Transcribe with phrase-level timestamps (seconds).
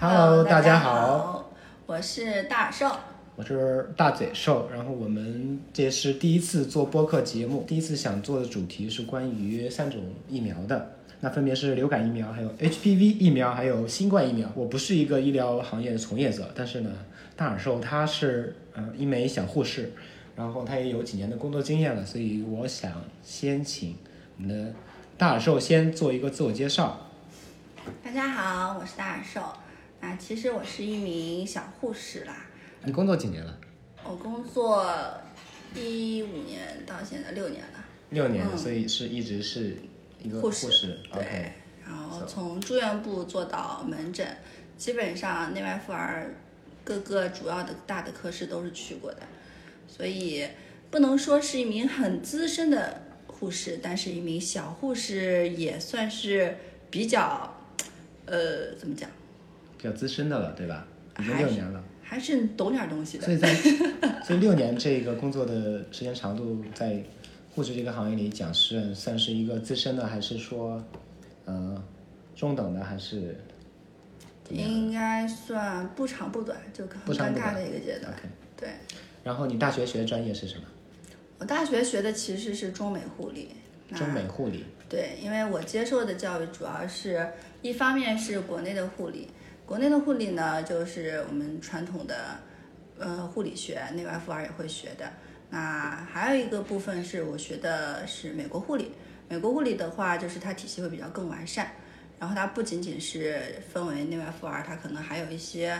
[0.00, 1.50] Hello，大家好，
[1.84, 2.88] 我是大耳兽，
[3.34, 4.68] 我是大嘴兽。
[4.72, 14.48] 然后我们这是第一次做播客节目，第一次想做的主题是关于三种疫苗的，那分别是流感疫苗、还有 HPV 疫苗、还有新冠疫苗。
[14.54, 16.90] 我不是一个医疗行业的从业者，但是呢，
[17.34, 19.92] 大耳兽他是呃一枚小护士，
[20.36, 22.92] 然后他也有几年的工作经验了，所以我想
[23.24, 23.96] 先请
[24.36, 24.72] 我们的
[25.16, 27.08] 大耳兽先做一个自我介绍。
[28.04, 29.40] 大家好，我是大耳兽。
[30.00, 32.46] 啊，其实我是一名小护士啦。
[32.84, 33.58] 你工作几年了？
[34.04, 34.86] 我工作
[35.74, 37.84] 一五年到现在六年了。
[38.10, 39.76] 六年，所以是一直是
[40.22, 41.00] 一个护士。
[41.12, 41.52] 对。
[41.84, 44.36] 然后从住院部做到门诊，
[44.76, 46.34] 基本上内外妇儿
[46.84, 49.22] 各个主要的大的科室都是去过的，
[49.88, 50.46] 所以
[50.90, 56.56] 不能说是一名很资深的护士，但是一名小护士也算是
[56.88, 57.54] 比较。
[58.30, 59.08] 呃，怎么讲？
[59.78, 60.86] 比较资深的了，对吧？
[61.18, 63.24] 已经六年了，还是懂点东西的。
[63.24, 63.54] 所以在
[64.22, 67.02] 所以六年这个工作的时间长度，在
[67.54, 70.84] 护士这个行业里讲是算是一个资深的，还是说
[71.46, 71.82] 呃
[72.36, 73.34] 中等的，还是？
[74.50, 78.10] 应该算不长不短，就很尴尬的一个阶段。
[78.56, 78.70] 对。
[79.22, 80.62] 然后你大学学的专业是什么？
[81.38, 83.50] 我大学学的其实是中美护理。
[83.94, 84.64] 中美护理。
[84.88, 87.28] 对，因为我接受的教育主要是
[87.60, 89.28] 一方面是国内的护理，
[89.68, 92.38] 国内的护理呢就是我们传统的
[92.98, 95.12] 呃护理学，内外妇儿也会学的。
[95.50, 98.90] 那还有一个部分是我学的是美国护理，
[99.28, 101.70] 美国护理的话就是它体系会比较更完善，
[102.18, 105.78] 然后它不仅仅是分为内外妇儿，它可能还有一些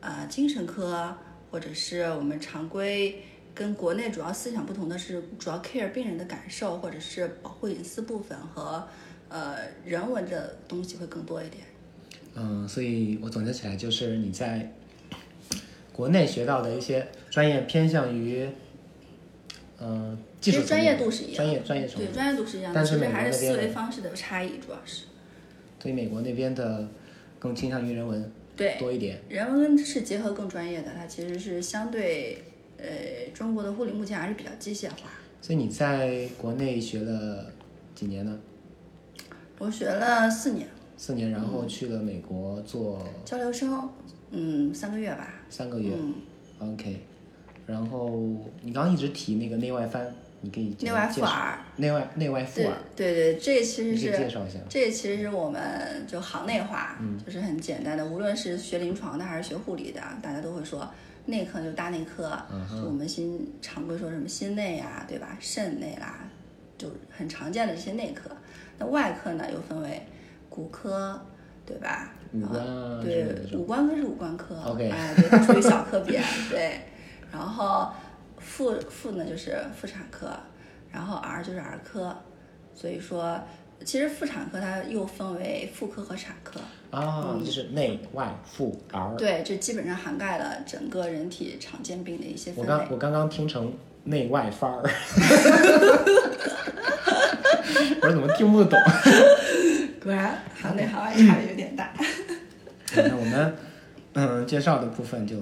[0.00, 1.16] 呃精神科
[1.48, 3.22] 或者是我们常规。
[3.54, 8.86] 跟国内主要思想不同的是，主要 care 病人的感受，或者是保护隐私部分和
[9.28, 11.64] 呃人文的东西会更多一点。
[12.40, 14.72] 嗯，所以我总结起来就是你在
[15.92, 18.48] 国内学到的一些专业偏向于
[19.80, 25.04] 嗯技术专业度是一样，专业专业对专业度是一样，但是还是思维方式的差异主要是。
[25.82, 26.88] 所以美国那边的
[27.38, 32.44] 更倾向于人文对多一点，人文是结合更专业的，它其实是相对。
[32.80, 32.86] 呃，
[33.34, 35.10] 中国的护理目前还是比较机械化。
[35.42, 37.50] 所以你在国内学了
[37.92, 38.38] 几年呢？
[39.58, 40.68] 我学了四年。
[40.98, 43.88] 四年，然后去了美国做交流生，
[44.32, 45.32] 嗯，三个月吧。
[45.48, 45.94] 三个月。
[45.96, 46.14] 嗯。
[46.74, 47.00] OK。
[47.64, 48.10] 然后
[48.60, 51.58] 你刚刚一直提那个内外翻，你可以内外妇儿。
[51.76, 52.76] 内外内外妇儿。
[52.96, 54.58] 对对，这其实是介绍一下。
[54.68, 60.86] 这其实是我们就行内话，嗯，就是很简单的，无论是学临床的还是学护理的，大家都会说。
[61.26, 65.36] 内科就大内科，就我们心常规说什么心内啊，对吧？
[65.38, 66.26] 肾内啦，
[66.78, 68.30] 就很常见的这些内科。
[68.78, 70.00] 那外科呢，又分为
[70.58, 71.20] 骨科，
[71.64, 72.10] 对吧？
[72.32, 76.20] 五官对，五官科是五官科，OK，哎，对，它属于小科别，
[76.50, 76.80] 对。
[77.30, 77.92] 然后
[78.38, 80.30] 妇妇呢就是妇产科，
[80.90, 82.12] 然后儿就是儿科，
[82.74, 83.40] 所以说。
[83.84, 86.58] 其实妇产科它又分为妇科和产科
[86.90, 89.14] 啊，就是内外妇儿。
[89.16, 92.72] 对，这基本上涵盖了整个人体常见病的一些分类。
[92.72, 94.82] 我刚我刚刚听成内外翻儿，
[98.02, 98.76] 我说怎么听不懂？
[100.08, 101.92] 果然行内行外差的有点大。
[102.96, 103.54] 那我们
[104.14, 105.36] 嗯介绍的部分就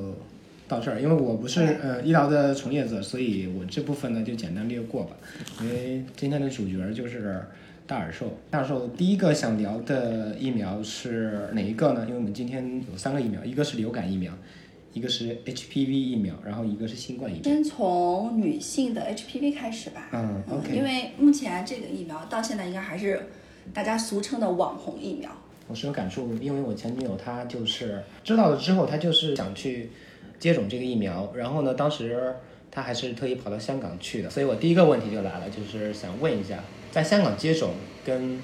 [0.66, 5.16] 到这儿，因为我不是呃医疗的从业者，所以我这部分呢就简单略过吧。
[5.60, 7.40] 因为今天的主角就是。
[7.88, 12.04] 大耳兽，大耳兽第一个想聊的疫苗是哪一个呢？
[12.08, 14.32] 因为我们今天有三个疫苗，一个是流感疫苗，
[14.92, 17.44] 一个是 HPV 疫苗，然后一个是新冠疫苗。
[17.44, 20.08] 先从女性的 HPV 开始吧。
[20.12, 20.74] 嗯，OK。
[20.74, 23.28] 因为目前这个疫苗到现在应该还是
[23.72, 25.30] 大家俗称的网红疫苗。
[25.68, 29.90] 我是有感触，因为我前女友她就是知道了之后，她就是想去
[30.38, 32.34] 接种这个疫苗，然后呢，当时
[32.70, 36.62] 她还是特意跑到香港去的，所以我第一个问题就来了，就是想问一下。
[36.92, 37.72] 在香港接种
[38.04, 38.40] 跟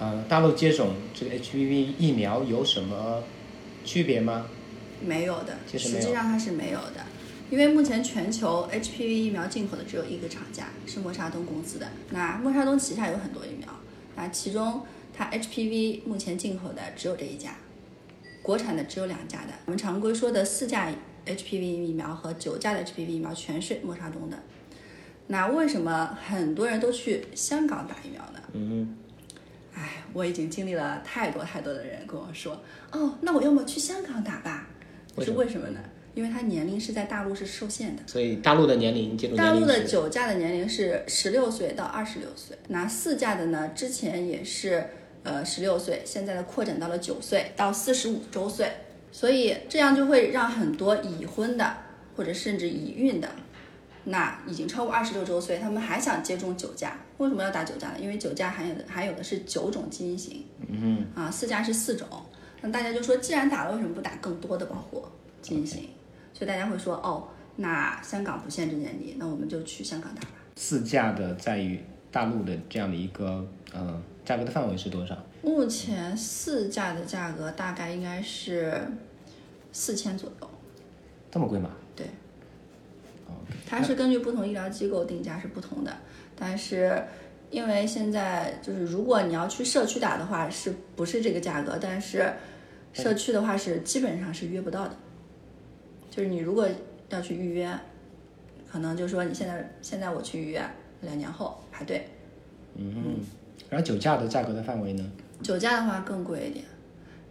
[0.00, 3.22] 呃大陆接种这个 HPV 疫苗有什么
[3.84, 4.46] 区别吗？
[5.04, 7.04] 没有的，实际上它是没有的，
[7.50, 11.86] 因为目前全球 HPV 疫苗进口的只有一个厂家，是默沙东公司的。
[12.10, 13.68] 那默沙东旗下有很多疫苗，
[14.16, 14.82] 那其中
[15.12, 17.54] 它 HPV 目前进口的只有这一家，
[18.42, 19.52] 国产的只有两家的。
[19.66, 20.92] 我们常规说的四价
[21.26, 24.38] HPV 疫苗和九价的 HPV 疫苗全是默沙东的。
[25.28, 28.40] 那为什么很多人都去香港打疫苗呢？
[28.54, 28.96] 嗯，
[29.72, 32.60] 哎，我已经经历了太多太多的人跟我说，
[32.90, 34.66] 哦，那我要么去香港打吧。
[35.14, 35.80] 我说为什么呢？
[36.14, 38.02] 因为他年龄是在大陆是受限的。
[38.06, 44.84] 所以大陆的年龄大陆的酒驾的年龄是十六岁到二十六岁，那四价的呢，之前也是
[45.22, 48.70] 呃十六岁，现在的扩展到了九岁到四十五周岁。
[49.14, 51.76] 所以这样就会让很多已婚的
[52.16, 53.28] 或者甚至已孕的，
[54.04, 56.98] 那已经超过二十六周岁，他们还想接种酒驾。
[57.18, 57.96] 为什么要打酒驾呢？
[58.00, 62.08] 因为酒驾含有的含有的是九种基因型，嗯啊，四价是四种。
[62.62, 65.04] 那大家就说，既然打了，为什么不打更多的保护
[65.42, 65.90] 基因型？
[66.42, 70.28] 所以大家会说，哦，那香港不限制年龄，那我们就去香港打吧。
[70.56, 71.78] 四价的在于
[72.10, 75.16] 大陆的这样的一个呃价格的范围是多少？
[75.40, 78.76] 目前四价的价格大概应该是
[79.70, 80.50] 四千左右。
[81.30, 81.70] 这么贵吗？
[81.94, 82.06] 对，
[83.28, 83.34] 哦，
[83.64, 85.96] 它是根据不同医疗机构定价是不同的，
[86.34, 87.00] 但是
[87.52, 91.78] 因为现在就是如果你要去社区打的话，是不是这个价格？
[91.80, 92.32] 但是
[92.92, 94.96] 社区的话是基本上是约不到的，
[96.14, 96.68] 就是你如果
[97.08, 97.74] 要去预约，
[98.70, 100.62] 可能就说你现在现在我去预约，
[101.00, 102.06] 两年后排队。
[102.74, 103.16] 嗯，
[103.70, 105.10] 然后酒驾的价格的范围呢？
[105.42, 106.64] 酒驾的话更贵一点，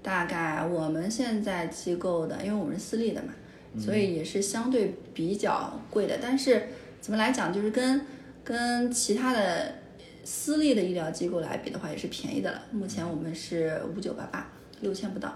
[0.01, 3.33] 大概我们现在机构的，因为我们是私立的嘛，
[3.79, 6.17] 所以也是相对比较贵的。
[6.19, 6.63] 但是
[6.99, 8.01] 怎么来讲，就是跟
[8.43, 9.75] 跟其他的
[10.23, 12.63] 私立的医疗机构来比的话，也是便宜的了。
[12.71, 14.49] 目前我们是五九八八，
[14.81, 15.33] 六千不到。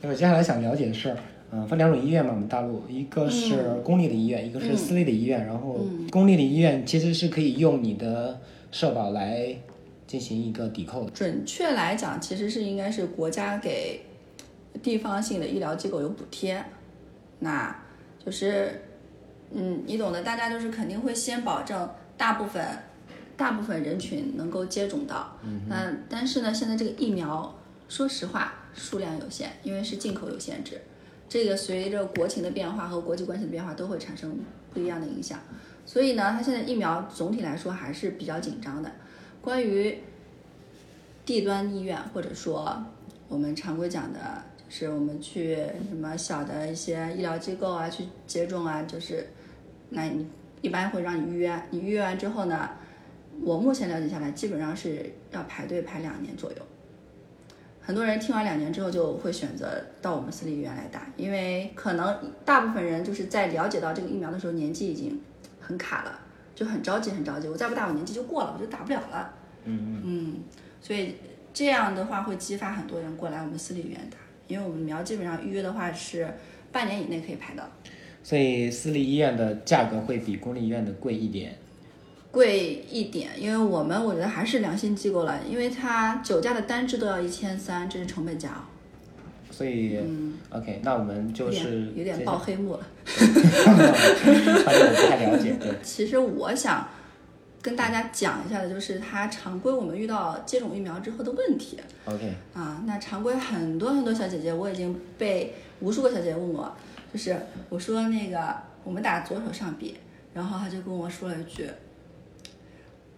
[0.00, 1.14] 那我接下来想了解的是，
[1.54, 5.46] 嗯、分两种医院嘛，我们大陆一个是公立的医院，一个是私立的医院。
[5.46, 5.78] 然后
[6.10, 8.40] 公立的医院其实是可以用你的
[8.72, 9.56] 社保来
[10.06, 11.10] 进行一个抵扣的。
[11.12, 14.00] 准确来讲，其实是应该是国家给
[14.82, 16.64] 地方性的医疗机构有补贴，
[17.38, 17.74] 那
[18.24, 18.82] 就是，
[19.52, 22.64] 嗯，你懂的，大家就是肯定会先保证大部分
[23.36, 27.54] 大部分人群能够接种到，嗯，但是呢，现在这个疫苗，
[27.88, 30.80] 说实话数量有限，因为是进口有限制，
[31.34, 34.38] 这个随着国情的变化和国际关系的变化都会产生
[34.72, 35.36] 不一样的影响，
[35.84, 38.88] 所以呢，它现在疫苗总体来说还是比较紧张的。
[39.42, 39.98] 关于
[41.26, 42.80] 地端医院，或者说
[43.26, 45.56] 我们常规讲的，就是我们去
[45.88, 49.26] 什么小的一些医疗机构啊去接种啊，就是
[49.88, 50.24] 那你
[50.62, 52.70] 一般会让你预约，你预约完之后呢，
[53.42, 56.58] 我目前了解下来，基本上是要排队排两年左右。
[57.86, 59.68] 很多人听完两年之后就会选择
[60.00, 65.20] 到我们私立医院来打，因为可能大部分人就是在了解到这个疫苗的时候，年纪已经
[65.60, 66.18] 很卡了，
[66.54, 67.46] 就很着急，很着急。
[67.46, 69.34] 我再不打，我年纪就过了，我就打不了了。
[69.64, 70.34] 嗯嗯，
[70.80, 71.16] 所以
[71.52, 74.16] 这样的话会激发很多人过来我们私立医院打，
[74.48, 76.26] 因为我们苗基本上预约的话是
[76.72, 77.68] 半年以内可以排到，
[78.22, 81.54] 所以私立医院的价格会比公立医院的贵一点。
[82.34, 88.66] 贵一点，因为我们我觉得还是良心机构了，因为它酒驾的单支都要一千三，这是成本价哦，
[89.52, 92.80] 所以、嗯 OK，那我们就是有点接爆黑幕了。
[93.04, 93.24] 反
[94.74, 95.72] 正我不太了解，对。
[95.82, 96.88] 其实我想
[97.62, 101.78] 跟大家讲一下的就是它常规我们遇到接种疫苗之后的问题。
[102.06, 106.74] OK，啊，那常规很多很多小姐姐，我已经被无数个小姐姐问我，
[107.12, 107.36] 就是
[107.68, 109.96] 我说那个我们打左手上臂，
[110.34, 111.68] 然后她就跟我说了一句，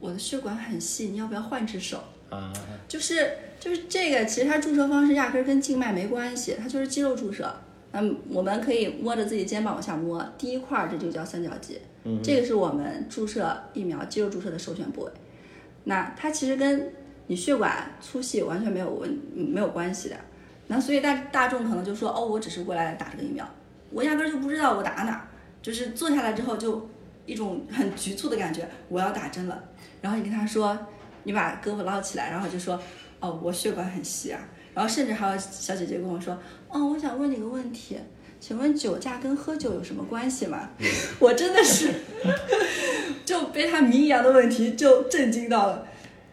[0.00, 2.02] 我的血管很细，你要不要换只手？
[2.28, 2.52] 啊，
[2.88, 7.54] 就是就是这个，其实它注射方式压根儿跟静脉没关系，它就是肌肉注射。
[7.92, 15.12] 那我们可以摸着自己肩膀往下摸，第一块儿这就叫三角肌，嗯这个是我们注射疫苗肌肉注射的首选部位。
[15.84, 16.92] 那它其实跟
[17.28, 20.16] 你血管粗细完全没有问没有关系的。
[20.66, 23.48] 那所以大大众可能就说哦，我只是过来打这个疫苗，
[23.90, 25.28] 我压根儿就不知道我打哪儿，
[25.62, 26.90] 就是坐下来之后就
[27.24, 29.62] 一种很局促的感觉，我要打针了。
[30.06, 30.78] 然后你跟他说，
[31.24, 32.80] 你把胳膊捞起来，然后就说
[33.18, 34.38] 哦，我血管很细啊。
[34.72, 36.32] 然后甚至还有小姐姐跟我说，
[36.68, 37.98] 哦，我想问你个问题，
[38.38, 40.68] 请问酒驾跟喝酒有什么关系吗？
[41.18, 41.92] 我真的是
[43.26, 45.84] 就被他谜一样的问题就震惊到了。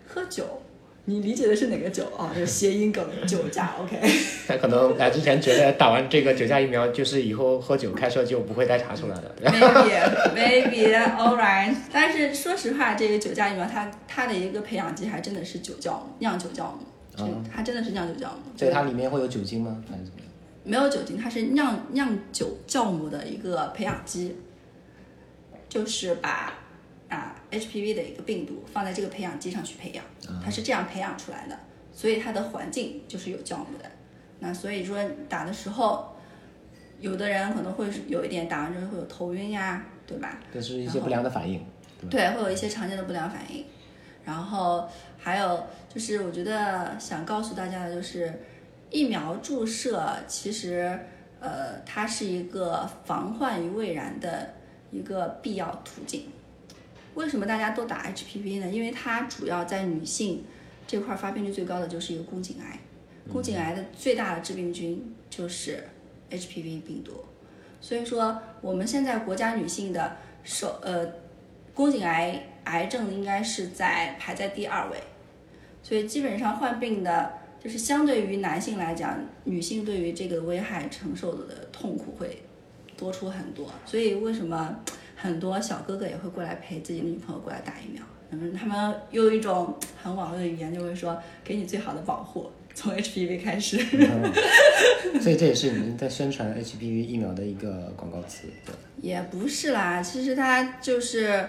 [0.05, 0.61] 喝酒，
[1.05, 2.31] 你理解的是哪个酒啊？
[2.33, 3.75] 这是谐音梗，酒驾。
[3.77, 3.99] OK，
[4.47, 9.35] 他可能来之前觉得打完这个酒驾疫苗，就是以后喝酒开车就不会再查出来了。
[9.37, 9.49] 对
[10.33, 16.79] maybe maybe all right，但是说实话，这个酒驾疫苗它它的一个培养基还真的是酒酵母，酿酒酵母，
[17.17, 18.37] 是它真的是酿酒酵母。
[18.57, 19.83] 所以它里面会有酒精吗？
[19.89, 20.29] 还是怎么样？
[20.63, 24.37] 没有酒精，它是酿酿酒酵母的一个培养基，
[25.67, 26.53] 就是把
[27.13, 30.03] 啊 HPV 的一个病毒放在这个培养基上去培养，
[30.43, 31.57] 它是这样培养出来的，
[31.93, 33.89] 所以它的环境就是有酵母的。
[34.39, 34.97] 那所以说
[35.29, 36.15] 打的时候，
[36.99, 40.39] 有的人可能会有一点打完之后会有头晕呀，对吧？
[40.53, 41.63] 这是一些不良的反应。
[42.09, 43.63] 对，会有一些常见的不良反应。
[44.25, 48.41] 然后还有就是，我觉得想告诉大家的就是，
[48.89, 50.99] 疫苗注射其实
[51.39, 54.53] 呃，它是一个防患于未然的
[54.91, 56.27] 一个必要途径。
[57.15, 58.69] 为什么大家都打 HPV 呢？
[58.69, 60.43] 因为它主要在女性
[60.87, 62.79] 这块发病率最高的就是一个宫颈癌，
[63.31, 65.83] 宫颈癌的最大的致病菌就是
[66.29, 67.23] HPV 病毒。
[67.79, 71.05] 所以说，我们现在国家女性的首呃
[71.73, 74.97] 宫颈癌癌症应该是在排在第二位，
[75.81, 82.41] 所以基本上患病的，就是相对于男性来讲，女性对于这个危害承受的痛苦会
[82.95, 83.69] 多出很多。
[83.85, 84.79] 所以为什么
[85.23, 88.03] 很多小哥哥也会过来陪自己的女朋友过来打疫苗？
[88.31, 93.77] 嗯，他们用一种很网络的语言就会说，给你最好的保护，从 HPV 开始。
[95.21, 98.75] 所以这也是你们在宣传 HPV 疫苗的一个广告词，对？
[99.01, 101.47] 也不是啦，其实它就是，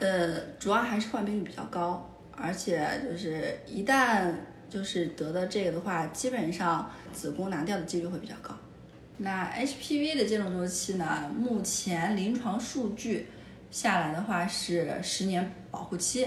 [0.00, 4.32] 呃，主要还是患病率比较高，而且就是一旦
[4.68, 8.52] 就是得到这个的话，基本上子宫拿掉的几率会比较高。
[9.18, 13.28] 那 HPV 的接种周期呢，目前临床数据
[13.70, 16.26] 下来的话是十年保护期。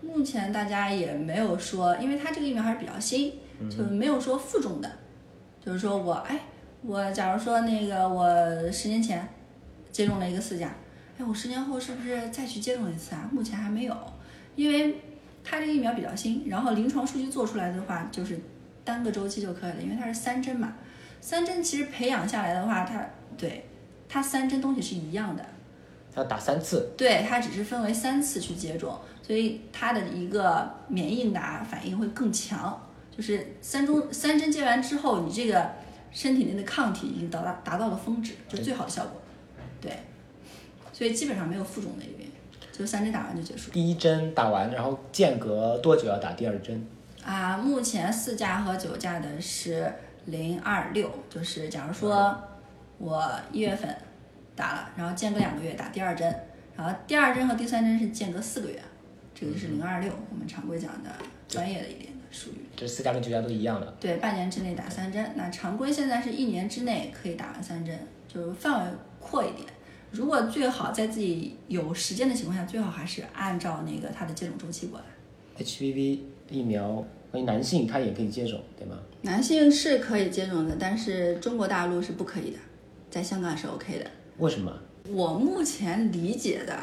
[0.00, 3.34] 目前大家也没有说，因为它这个疫苗还是比较新，
[3.70, 4.90] 就没有说负重的，
[5.62, 6.40] 就是说我哎，
[6.82, 9.28] 我假如说那个我十年前
[9.92, 10.74] 接种了一个四价，
[11.18, 13.28] 哎，我十年后是不是再去接种一次啊？
[13.30, 13.94] 目前还没有，
[14.54, 15.02] 因为
[15.44, 18.40] 它这个疫苗比较新，然后临床数据做出来的话，就是
[18.84, 20.74] 单个周期就可以了，因为它是三针嘛。
[21.20, 23.04] 三针其实培养下来的话，它
[23.36, 23.66] 对
[24.08, 25.44] 它三针东西是一样的，
[26.14, 32.80] 要打三次，对它只是分为三次去接种，所以它的一个免疫应答反应会更强。
[33.16, 35.70] 就是三中三针接完之后，你这个
[36.12, 39.12] 身体内的抗体已经达到达到了峰值，就是最好的效果。
[39.80, 39.90] 对，
[40.92, 42.32] 所以基本上没有负重的原因，
[42.72, 43.70] 就三针打完就结束。
[43.70, 46.86] 第一针打完，然后间隔多久要打第二针？
[47.24, 49.90] 啊，目前四价和九价的是
[50.26, 52.36] 零二六，就是假如说
[52.98, 53.96] 我一月份
[54.54, 56.34] 打了，然后间隔两个月打第二针，
[56.76, 58.80] 然后第二针和第三针是间隔四个月，
[59.34, 61.10] 这个就是零二六，我们常规讲的
[61.48, 62.66] 专业的一点的术语。
[62.76, 63.96] 这四家跟九家都一样的。
[64.00, 68.90] 对，半年之内打三针，那常规现在是一年之内可以打完三针，就是范围
[69.20, 69.66] 扩一点。
[70.10, 75.04] 如果最好在自己有时间的情况下，最好还是按照那个它的接种周期过来。
[75.64, 78.98] HPV 疫苗关于男性他也可以接种，对吗？
[79.26, 82.58] 男性是可以接种的，但是中国大陆是不可以的，
[83.10, 84.06] 在香港是 OK 的。
[84.38, 84.72] 为什么？
[85.10, 86.78] 我目前理解的，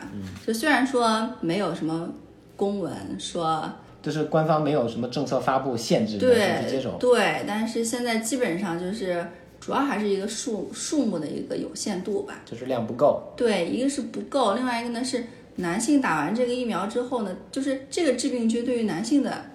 [0.46, 2.14] 就虽然说没有什么
[2.58, 3.72] 公文说
[4.02, 9.26] 就是官方没有什么政策发布限制对种，对，但是现在基本上就是
[9.62, 12.42] 主要还是一个数数目的一个有限度吧。
[12.46, 13.34] 就是量不够。
[13.38, 15.24] 对，一个是不够，另外一个呢是
[15.56, 19.46] 男性打完这个疫苗之后呢，就是这个致病菌对于男性的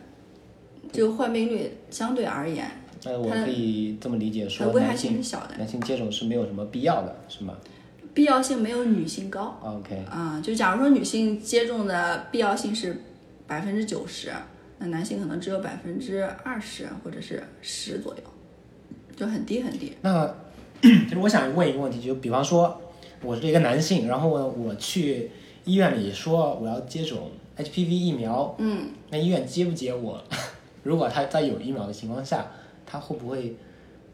[0.92, 2.70] 这个患病率相对而言，
[3.04, 7.54] 那我可以这么理解说，危害男性小的，男性接种是没有什么必要的，是吗
[8.14, 9.56] 必要性没有女性高。
[9.62, 13.00] ？OK，啊、就假如说女性接种的必要性是
[13.46, 14.32] 百分之九十，
[14.78, 18.22] 那男性可能只有百分之二十或者是十左右，
[19.14, 19.92] 就很低很低。
[20.00, 20.26] 那
[20.82, 22.80] 就是我想问一个问题，就比方说
[23.22, 25.30] 我是一个男性，然后我我去
[25.64, 30.20] 医院里说我要接种 HPV 疫苗，嗯，那医院接不接我？
[30.82, 32.46] 如果他在有疫苗的情况下，
[32.86, 33.56] 他会不会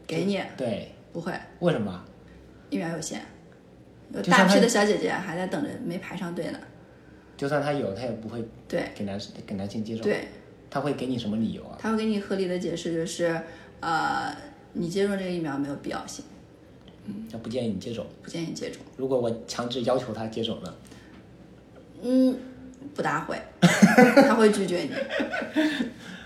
[0.05, 0.91] 给你对？
[1.13, 2.03] 不会，为什么？
[2.69, 3.21] 疫苗有限，
[4.11, 6.59] 有大批的小姐姐还在等着没排上队呢。
[7.37, 10.03] 就算他有，他也不会对给男给男性接种。
[10.03, 10.27] 对，
[10.69, 11.77] 他会给你什么理由啊？
[11.79, 13.39] 他会给你合理的解释，就是
[13.79, 14.35] 呃，
[14.73, 16.25] 你接种这个疫苗没有必要性，
[17.05, 18.05] 嗯他不建议你接种。
[18.23, 18.81] 不建议接种。
[18.97, 20.73] 如果我强制要求他接种呢？
[22.01, 22.37] 嗯，
[22.93, 24.91] 不大会， 他会拒绝你。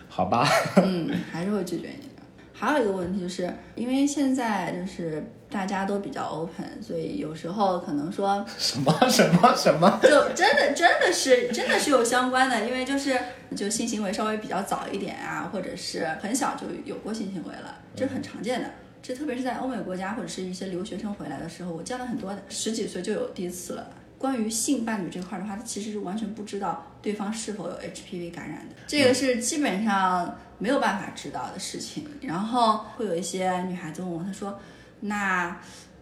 [0.10, 0.46] 好吧，
[0.84, 2.24] 嗯，还是会拒绝你的。
[2.51, 9.98] 还有一个问题就是，因为现在就是大家都比较 open，所以有时候可能说， 什么什么什么？
[10.04, 13.18] 就真的真的是真的是有相关的，因为就是
[13.56, 18.70] 就性行为稍微比较早一点啊，或者是很小就有过性行为了，这是很常见的。
[19.01, 23.89] 这特别是在欧美国家或者是一些留学生回来的时候，我见了很多的，十几岁就有第一次了。
[24.19, 32.05] 关于性伴侣这块的话，他其实是完全不知道对方是否有 HPV 感染的，这个是基本上没有办法知道的事情。
[32.21, 34.59] 然后会有一些女孩子问我，她说
[34.99, 35.57] ：“那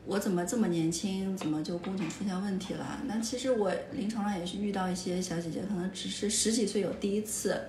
[0.08, 7.62] 我怎么这么年轻，怎么就宫颈出现问题了？”那其实我临床上也是遇到一些小姐姐，可能只是十几岁有第一次，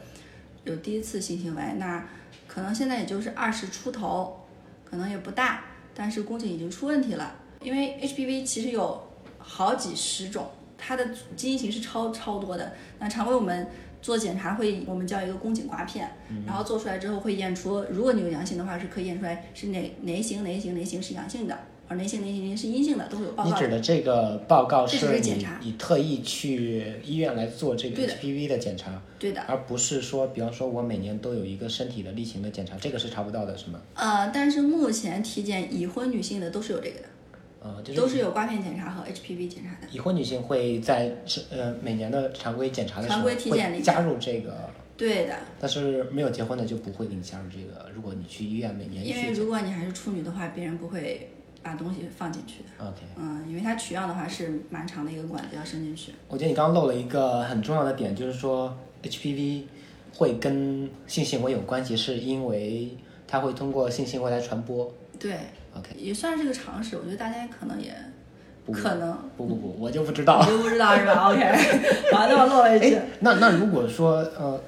[0.65, 2.09] 有第一次性行为，那
[2.47, 4.47] 可能现在也就是二十出头，
[4.85, 5.65] 可能也不大，
[5.95, 7.37] 但是宫颈已经出问题了。
[7.61, 9.08] 因为 HPV 其实有
[9.49, 12.73] 好几十种，它的基因型是超超多的。
[12.99, 13.67] 那常规我们
[14.03, 16.09] 做检查会，我们叫一个宫颈刮片，
[16.47, 23.57] 然后做出来之后会验出，如果你有阳性的话，是可以验出来是哪哪一型哪一型哪一型是阳性的，而哪些哪些哪些是阴性的，都会有报告你。
[23.57, 33.81] 指的这个报告是你是检查你特意去医院来做这个 HPV 的检查，对的，而不是说，比方说我每年都有一个身体的例行的检查，这个是查不到的，是吗？
[33.95, 37.07] 呃，但是目前体检已婚女性的都是有这个的，
[37.69, 39.87] 呃，就是都是有刮片检查和 HPV 检查的。
[39.93, 47.91] 已婚女性会在是呃每年的常规检查的时候常规体检里加入这个，对的，但是没有结婚的就不会给你加入这个。
[47.95, 51.31] 如果你去医院每年因为如果你还是处女的话，别人不会
[51.63, 52.87] 把东西放进去的。
[52.87, 53.03] ，OK。
[53.17, 56.13] 嗯，因为它取样的话是蛮长的一个管子要伸进去。
[56.29, 59.65] 我觉得你刚刚漏了一个很重要的点，就是说 HPV
[60.15, 62.97] 会跟性行为有关系，是因为
[63.27, 64.93] 它会通过性行为来传播。
[65.19, 65.33] 对
[65.77, 67.95] OK，也算是个常识，我觉得大家可能也
[68.65, 70.49] 不可能不不不，我就不知道你。
[70.49, 71.31] 就不知道是吧？
[71.33, 71.41] OK，
[72.13, 74.61] 好，那我漏了一句哎。，那那如果说呃，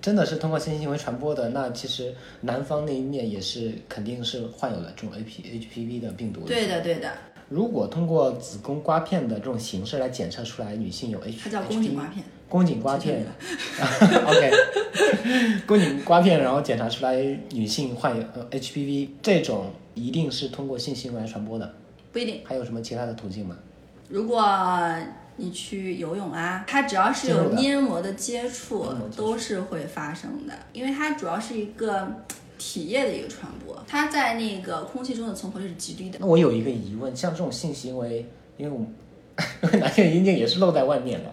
[0.00, 6.40] 真的是通过性行为传播的，那其实男方那一面也是肯定是患有了这种 A P H P V 的病毒。
[6.42, 6.80] 对的，。
[6.80, 7.12] 对的，
[7.48, 12.24] 如果通过子宫刮片的这种形式来检测出来女性有 H，它叫宫颈刮片。
[12.48, 13.24] 宫颈刮片，
[14.26, 14.52] OK，
[15.66, 17.16] 宫颈刮片，然后检查出来
[17.50, 21.74] 女性患有呃 HPV，这种一定是通过性行为来传播的。
[22.12, 22.40] 不一定。
[22.44, 23.56] 还有什么其他的途径吗？
[24.08, 24.42] 如果
[25.36, 32.08] 你去游泳啊，它只要是有黏膜的接触都是会发生的，因为它主要是一个
[32.56, 36.18] 体液的一个传播，它在那个空气中的存活率是极低的。
[36.18, 38.26] 那我有一个疑问，像这种性行为，
[38.56, 38.88] 因为我们
[39.62, 41.32] 因为男性阴茎也是露在外面的，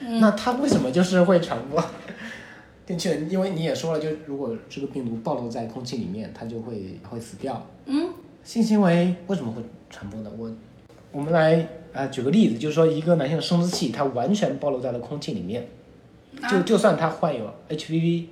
[0.00, 1.82] 嗯那它为什么就是会传播？
[2.86, 7.66] 的确，因为你也说了，就如果这个病毒暴露在空气里面，它就会会死掉。
[7.86, 8.10] 嗯，
[8.44, 10.30] 性行为为什么会传播呢？
[10.36, 10.50] 我
[11.10, 15.66] 我们来呃举个例子，就是说一个男性的生殖器它完全暴露在了空气里面，
[16.48, 18.26] 就啊就算他患有 HPV，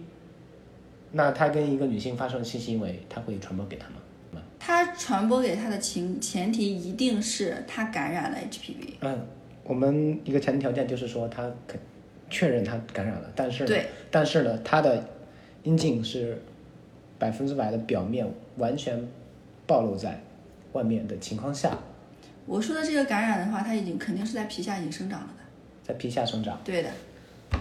[1.13, 3.97] 那他跟一个女性发生性行为，他会传播给他吗？
[4.59, 8.95] 他传播给他的情前提一定是他感染了 HPV。
[9.01, 9.27] 嗯，
[9.65, 11.81] 我们一个前提条件就是说他肯
[12.31, 15.03] 确认他感染了，但是呢对，但是呢，他的
[15.63, 16.41] 阴茎是
[17.19, 19.09] 百分之百的表面完全
[19.67, 20.21] 暴露在
[20.73, 21.79] 外面的情况下，
[22.47, 25.45] 我说的这个感染的话，它已经肯定是在皮下已经生长了的。
[25.83, 26.91] 在皮下生长，对的，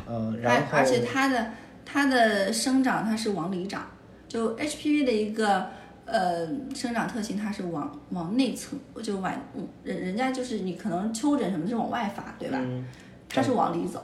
[0.09, 1.51] 嗯，然后而且它的
[1.85, 3.85] 它的生长它是往里长，
[4.27, 5.67] 就 HPV 的一个
[6.05, 12.57] 呃生长特性，它是往往内侧，就往嗯人人家就是你可能丘疹什么是往外发，对吧？
[12.61, 12.85] 嗯
[13.29, 13.99] 它是往里走，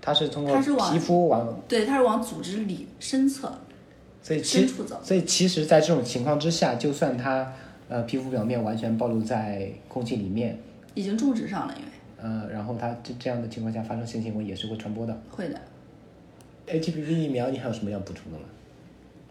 [0.00, 3.52] 它是通过它是往皮肤往，对，它是往组织里深侧
[4.22, 4.98] 所以其深处走。
[5.04, 7.52] 所以其实，在这种情况之下，就算它
[7.90, 10.58] 呃皮肤表面完全暴露在空气里面，
[10.94, 15.20] 已经种植上了，因为呃，然后它这这样的情况下发生性行为也是会传播的。
[15.30, 15.60] 会的。
[16.66, 18.44] HPV 疫苗，你还有什么要补充的吗？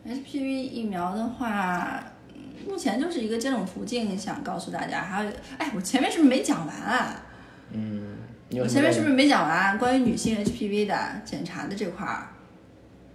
[0.08, 5.02] HPV 疫苗的话，嗯目前就是一个接种途径，想告诉大家。
[5.02, 7.22] 还有，哎，我前面是不是没讲完啊？
[7.72, 8.16] 嗯
[8.52, 12.30] 我前面是不是没讲完关于女性 HPV 的检查的这块儿？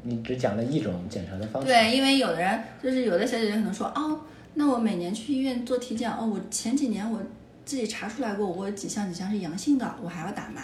[0.03, 1.69] 你只讲了一种检查的方式。
[1.69, 4.21] 对，因为有的人就是有的小姐姐可能说，哦，
[4.55, 7.21] 那我每年去医院做体检，哦，我前几年我
[7.65, 10.63] 自己查出来过，我几项几项是阳性的，我还要打吗？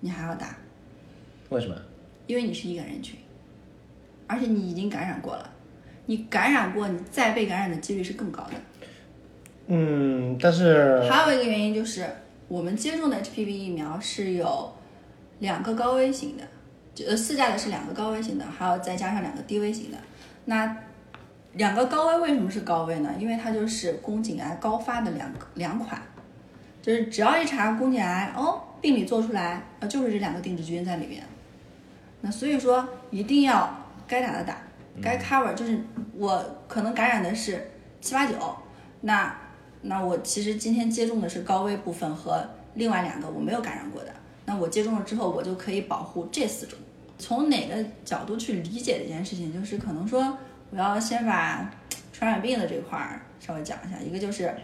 [0.00, 0.56] 你还要打，
[1.50, 1.76] 为什么？
[2.26, 3.16] 因为你是易感人群，
[4.32, 5.50] 而且你已经感染过了，
[6.06, 8.52] 你感染过，你再被感染的几率是更高的。
[9.66, 12.06] 嗯，但是还有一个原因就是，
[12.48, 14.72] 我们接种的 HPV 疫苗是有
[15.38, 16.42] 两个高危型的，
[16.94, 19.98] 就呃四价的是两个高危型的，还有再加上两个低危型的。
[20.46, 20.76] 那
[21.52, 23.14] 两个高危为什么是高危呢？
[23.18, 26.00] 因为它就是宫颈癌高发的两个两款，
[26.80, 31.22] 就是只要一查宫颈癌，哦，病理做出来，呃，就是这两个定制菌在里面。
[32.20, 33.81] 那所以说一定要
[34.12, 34.58] 该打的打，
[35.00, 35.82] 该 cover 就是
[36.14, 37.66] 我可能感染的是
[37.98, 38.34] 七八九，
[39.00, 39.34] 那
[39.80, 44.12] 那我其实今天接种的是高危部分和另外两个我没有感染过的，
[44.44, 46.78] 那我接种了之后，我就可以保护这四种。
[47.18, 50.36] 从哪个角度去理解这件事情，就是可能说
[50.68, 51.72] 我要先把
[52.12, 54.54] 传染病的这块儿稍微讲一下，一个就是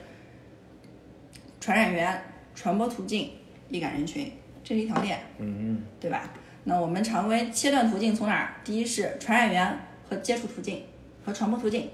[1.58, 2.22] 传染源、
[2.54, 3.30] 传播途径、
[3.70, 4.30] 易感人群，
[4.62, 6.30] 这是一条链，嗯对吧？
[6.68, 8.48] 那我们常规切断途径从哪儿？
[8.62, 10.84] 第一是传染源和接触途径
[11.24, 11.88] 和传播途径。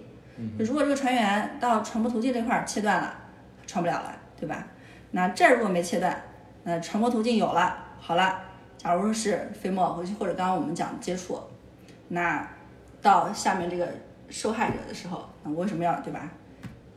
[0.58, 3.14] 如果这个传染源到传播途径这块儿切断了，
[3.68, 4.66] 传不了了，对吧？
[5.12, 6.20] 那这儿如果没切断，
[6.64, 8.40] 那传播途径有了，好了，
[8.76, 11.38] 假如说是飞沫或者或者刚刚我们讲接触，
[12.08, 12.44] 那
[13.00, 13.88] 到下面这个
[14.28, 16.28] 受害者的时候，那我为什么要对吧？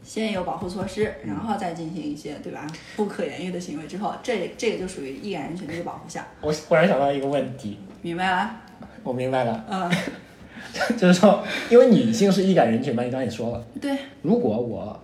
[0.08, 2.66] 先有保护措施，然后再进行一些对吧？
[2.96, 8.56] 不可言喻的行为之后，这这个就属于易感人群的一个保护下，我忽然想到一个问题，明白了？
[9.04, 9.92] 我明白了，嗯，
[10.98, 14.98] 就是说，因为女性是易感人群嘛，你刚才也说了，对，如果我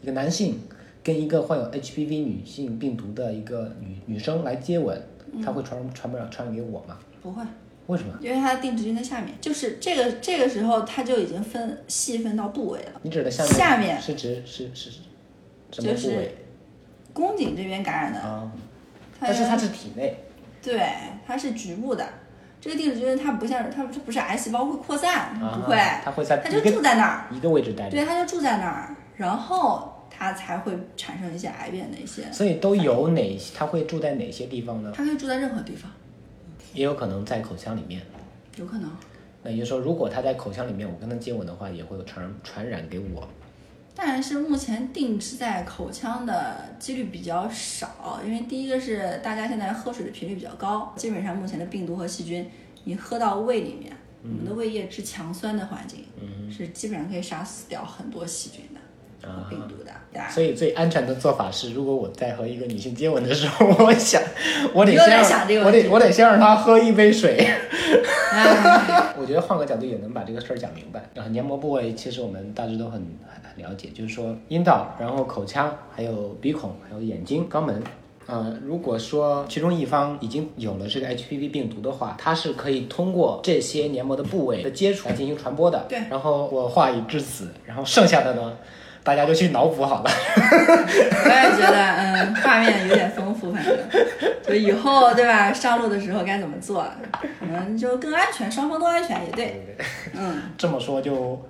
[0.00, 0.58] 一个男性
[1.02, 4.98] 跟一个患有 HPV 女性病毒的一个女女生来接吻，
[5.44, 6.96] 她会传传不了传染给我吗？
[7.22, 7.42] 不会，
[7.86, 8.14] 为什么？
[8.20, 13.00] 因为它的定植菌在下面，就是这个这个时候它就已经分细分到部位了。
[13.02, 14.98] 你指的下面下面是指是是是
[15.70, 16.34] 什么就是部位
[17.12, 18.50] 宫颈这边感染的，啊？
[19.18, 20.16] 它但是它是体内，
[20.62, 20.88] 对，
[21.26, 22.06] 它是局部的。
[22.60, 34.90] 这个定植菌它不像它不是癌细胞会扩散，啊不会，它会在它就住在那儿，一个位置待着，对，它就住在那儿，然后它才会产生一些癌变的一些，所以都有哪它会住在哪些地方呢？
[34.94, 35.88] 它可以住在任何地方，
[36.76, 38.02] 也有可能在口腔里面。
[38.56, 38.90] 有可能。
[39.42, 43.26] 那也就是说，如果它在口腔里面，我跟它接吻的话，也会有传传染给我。
[43.94, 52.46] 但是目前定制在口腔的几率比较少，因为第一个是大家现在喝水的频率比较高，基本上目前的病毒和细菌，
[52.84, 53.90] 你喝到胃里面，
[54.22, 56.04] 我们的胃液是强酸的环境，
[56.50, 58.80] 是基本上可以杀死掉很多细菌的、
[59.26, 60.28] 啊病毒的，对吧？
[60.30, 64.22] 所以最安全的做法是，如果我在和一个女性接吻的时候，我想，
[64.72, 67.46] 我得让我想这个问题得我得先让她喝一杯水。
[68.32, 71.00] 哎， 我觉得换个角度也能把这个事儿讲明白。
[71.20, 77.82] 啊，黏膜部位其实我们大致都很很很了解，就是说阴道，然后口腔，还有鼻孔，还有眼睛、肛门。
[78.28, 85.86] 呃，如果说其中一方已经有了这个 HPV 病毒的话，它是可以通过这些黏膜的部位的接触来进行传播的。
[85.88, 88.58] 对然后我话已至此，然后剩下的呢，
[89.06, 90.10] 大家就去脑补好了。
[90.10, 93.72] 我也觉得，嗯，画面有点丰富，反正
[94.44, 95.52] 就以后对吧？
[95.54, 96.84] 上路的时候该怎么做，
[97.38, 99.76] 可能就更安全，双方都安全也对，
[100.12, 100.42] 嗯。
[100.58, 101.40] 这么说就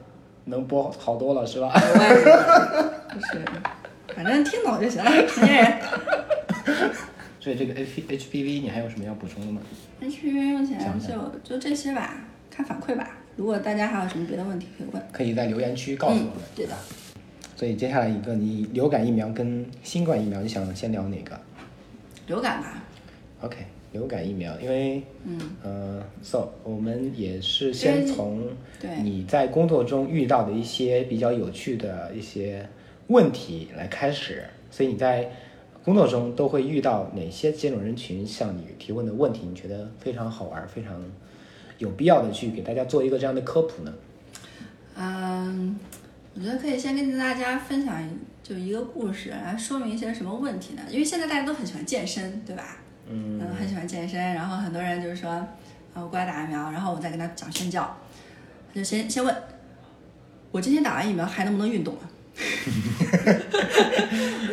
[0.45, 1.73] 能播好多了，是吧？
[1.75, 3.43] 我也觉得，就是，
[4.15, 5.79] 反正听懂就行了，成年人。
[7.41, 9.61] 所以这个 H HPV 你还有什么要补充的吗
[10.03, 12.13] ？HPV 目前讲就就这些吧，
[12.51, 13.09] 看反馈吧。
[13.37, 16.33] 如果大家还有什么别的问题可以问，可以在留言区告诉我们。
[16.35, 16.73] 嗯对的，
[17.57, 21.41] 所以接下来一个，你流感疫苗跟新冠疫苗，你想先聊哪个
[22.27, 22.85] 流感吧
[23.41, 23.57] ，？OK，
[23.93, 28.47] 流感疫苗，因为嗯，呃，so 我们也是先从
[28.79, 32.69] 对你在工作中遇到的一些比较有趣的一些
[33.07, 35.31] 问题来开始，所以你在
[35.83, 39.47] 工作中都会遇到哪些接种人群向你提问的问题？
[39.49, 41.03] 你觉得非常好玩，非常
[41.79, 43.95] 有必要的去给大家做一个这样的科普呢？
[44.99, 45.79] 嗯，
[46.39, 47.97] 我觉得可以先跟大家分享
[48.43, 50.83] 就一个故事来说明一些什么问题呢？
[50.91, 52.77] 因为现在大家都很喜欢健身，对吧？
[53.09, 55.49] 嗯很喜欢健身，然后很多人就是说，啊，
[55.95, 57.97] 我过来打疫苗，然后我再跟他讲宣教，
[58.69, 59.35] 他就先先问，
[60.51, 62.05] 我今天打完疫苗还能不能运动啊？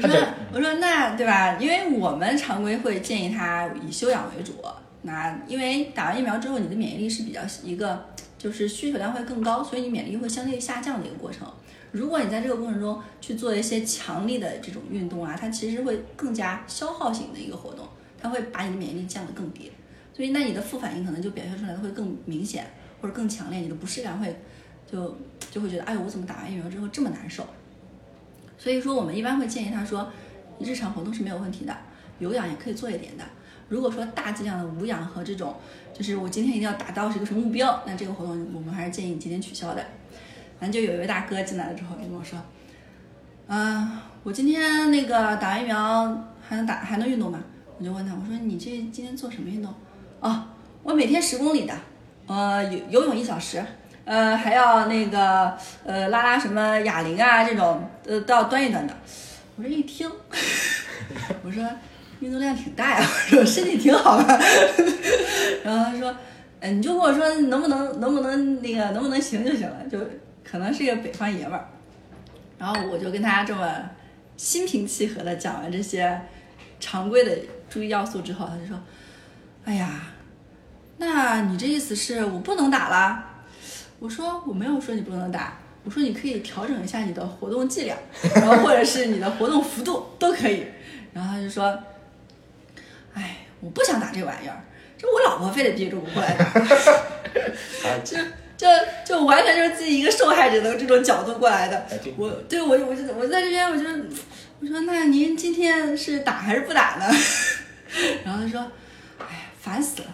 [0.02, 1.58] 我说我说那对吧？
[1.60, 4.54] 因为我们常规会建议他以休养为主，
[5.02, 8.06] 那因为打完疫苗之后，你的免疫力是比较一个
[8.38, 11.46] 就是需求量会更高，所以你免疫力会相对下降的一个过程。
[11.94, 17.88] 如果你在这个过程中去做一些强力的这种运动啊，它其实会更加消耗型的一个活动，
[18.20, 19.72] 它会把你的免疫力降得更低，
[20.12, 22.66] 所以那你的副反应可能就表现出来的会更明显
[23.00, 24.36] 或者更强烈，你的不适感会
[24.92, 25.16] 就
[25.52, 27.46] 就会觉得，哎呦，我怎么打完疫苗之后这么难受？
[28.58, 30.12] 所以说，我们一般会建议他说，
[30.60, 31.78] 日常活动是没有问题的，
[32.18, 33.24] 有氧也可以做一点的。
[33.70, 35.56] 如果说大剂量的无氧和这种，
[35.94, 39.86] 就是我今天一定要达到是一个什么目标，那这个活动我们还是建议你今天取消的。
[40.72, 42.40] 就有一位大哥进来了之后就跟我说，
[43.48, 47.40] 嗯、我今天那个打完疫苗还能打还能运动吗？
[47.80, 49.74] 我就问他，我说你这今天做什么运动？
[50.20, 50.44] 哦，
[50.84, 51.74] 我每天十公里的，
[52.28, 53.64] 呃，游游泳一小时，
[54.06, 58.96] 呃，还要那个呃拉拉什么哑铃啊这种，呃都要端一端的。
[59.56, 60.10] 我这一听，
[61.44, 61.64] 我说
[62.22, 64.24] 运动量挺大呀， 我说身体挺好的。
[65.64, 66.16] 然后他说，
[66.62, 70.00] 嗯，你就跟我说能不能能不能那个能不能行就行了，就
[70.44, 71.70] 可能是一个北方爷们儿。
[72.58, 73.90] 然后我就跟他这么
[74.38, 76.20] 心平气和的讲完这些
[76.80, 77.38] 常规的
[77.70, 78.80] 注意要素之后，他就说，
[79.66, 80.02] 哎呀，
[80.98, 83.30] 那你这意思是我不能打啦？
[84.00, 87.98] 我说我没有说你不能打，我说你可以调整一下你的活动剂量，
[88.36, 90.66] 然后或者是你的活动幅度都可以。
[91.14, 91.78] 然后他就说，
[93.14, 94.64] 哎，我不想打这玩意儿，
[94.98, 98.18] 这我老婆非得逼着我过来打， 就
[98.58, 98.68] 就
[99.06, 101.86] 就完全就是自己一个受害者的这种角度过来的。
[102.18, 103.84] 我对我我就我在这边，我就
[104.62, 107.06] 我说那您今天是打还是不打呢？
[108.24, 108.60] 然后他说，
[109.20, 110.08] 哎呀，烦死了，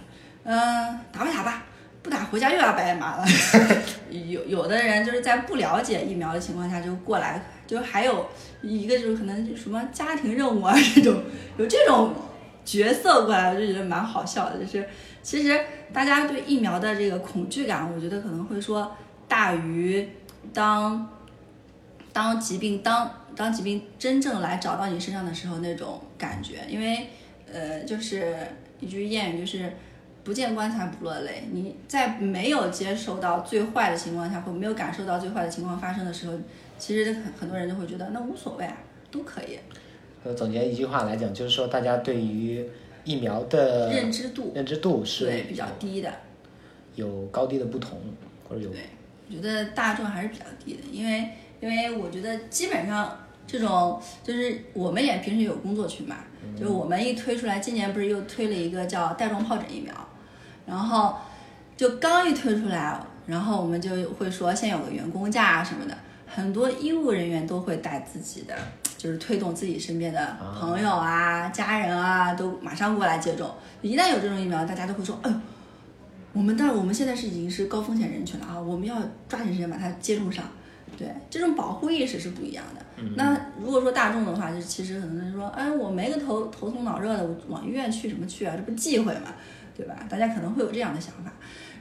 [0.44, 1.64] 嗯、打吧打吧，
[2.02, 3.26] 不打回家又要白眼麻了。
[4.10, 8.28] 有有的人就是在不了解疫苗的情况下就过来，就还有
[8.62, 11.22] 一个就是可能什么家庭任务啊这种，
[11.58, 12.14] 有这种
[12.66, 14.58] 角色过来，我就觉得蛮好笑的。
[14.58, 14.88] 就是
[15.22, 15.60] 其实
[15.94, 18.92] 大家对疫苗的这个恐惧感，我觉得可能会说
[19.28, 20.08] 大于
[20.54, 21.08] 当
[22.12, 27.08] 当疾病当当疾病真正来找到你身上的时候那种感觉，因为
[27.52, 28.36] 呃，就是
[28.80, 29.72] 一句谚语，就是
[30.24, 31.44] 不见棺材不落泪。
[31.52, 36.34] 你在没有接受到最坏的情况下，或没有感受到最坏的情况发生的时候，
[36.78, 38.78] 其实很很多人就会觉得那无所谓啊，
[39.12, 39.60] 都可以。
[40.24, 42.64] 呃，总结一句话来讲，就是说大家对于
[43.10, 44.52] 疫苗的认知度。
[44.54, 46.14] 认知度是对比较低的。
[46.96, 47.98] 有高低的不同，
[48.48, 48.82] 或者有对，
[49.30, 51.30] 我觉得大众还是比较低的，因为
[51.62, 53.18] 因为我觉得基本上
[53.48, 56.18] 这种就是我们也平时有工作群嘛，
[56.58, 59.94] 就是我们一推出来，今年不是又推了一个叫带状疱疹疫苗，
[60.66, 61.16] 然后
[61.78, 68.56] 就刚一推出来，然后我们就会说先有个员工价啊什么的，很多医务人员都会带自己的，
[69.00, 73.50] 就是推动自己身边的朋友啊、家人啊，都马上过来接种。
[73.82, 75.36] 一旦有这种疫苗，大家都会说，哎呦。
[76.32, 78.96] 我们但我们现在是已经是高风险人群了啊，我们要
[79.28, 80.46] 抓紧时间把它接种上。
[80.96, 83.04] 对，这种保护意识是不一样的。
[83.16, 88.54] 那如果说大众的话，就其实可能是说，哎，我没个头头痛脑热的，我往医院去什么去啊？
[88.56, 89.34] 这不忌讳嘛，
[89.76, 90.06] 对吧？
[90.08, 91.32] 大家可能会有这样的想法。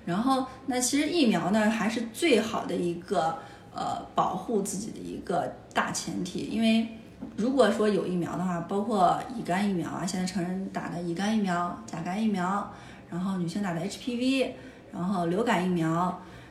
[0.07, 3.37] 然后，那其实疫苗呢，还是最好的一个
[3.75, 6.49] 呃保护自己的一个大前提。
[6.51, 6.89] 因为
[7.37, 12.73] 如果说有疫苗的话，包括乙肝疫苗啊，现在成人打的乙肝疫苗、甲肝疫苗。
[13.11, 14.51] 然后女性打的 HPV，
[14.93, 15.91] 然后流感疫苗，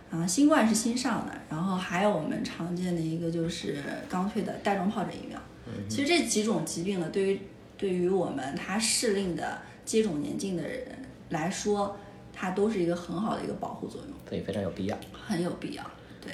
[0.09, 5.39] 啊，新冠是新上的，然后还有我们常见的一个就是刚退的带状疱疹疫苗。
[5.87, 7.41] 其实这几种疾病呢，对于
[7.77, 10.83] 对于我们它适龄的接种年龄的人
[11.29, 11.95] 来说，
[12.33, 14.09] 它都是一个很好的一个保护作用。
[14.27, 14.97] 对，非常有必要。
[15.13, 15.83] 很有必要。
[16.19, 16.31] 对。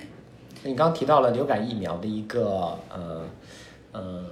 [0.64, 3.28] 你刚提到了流感疫苗的一个呃
[3.94, 4.26] 呃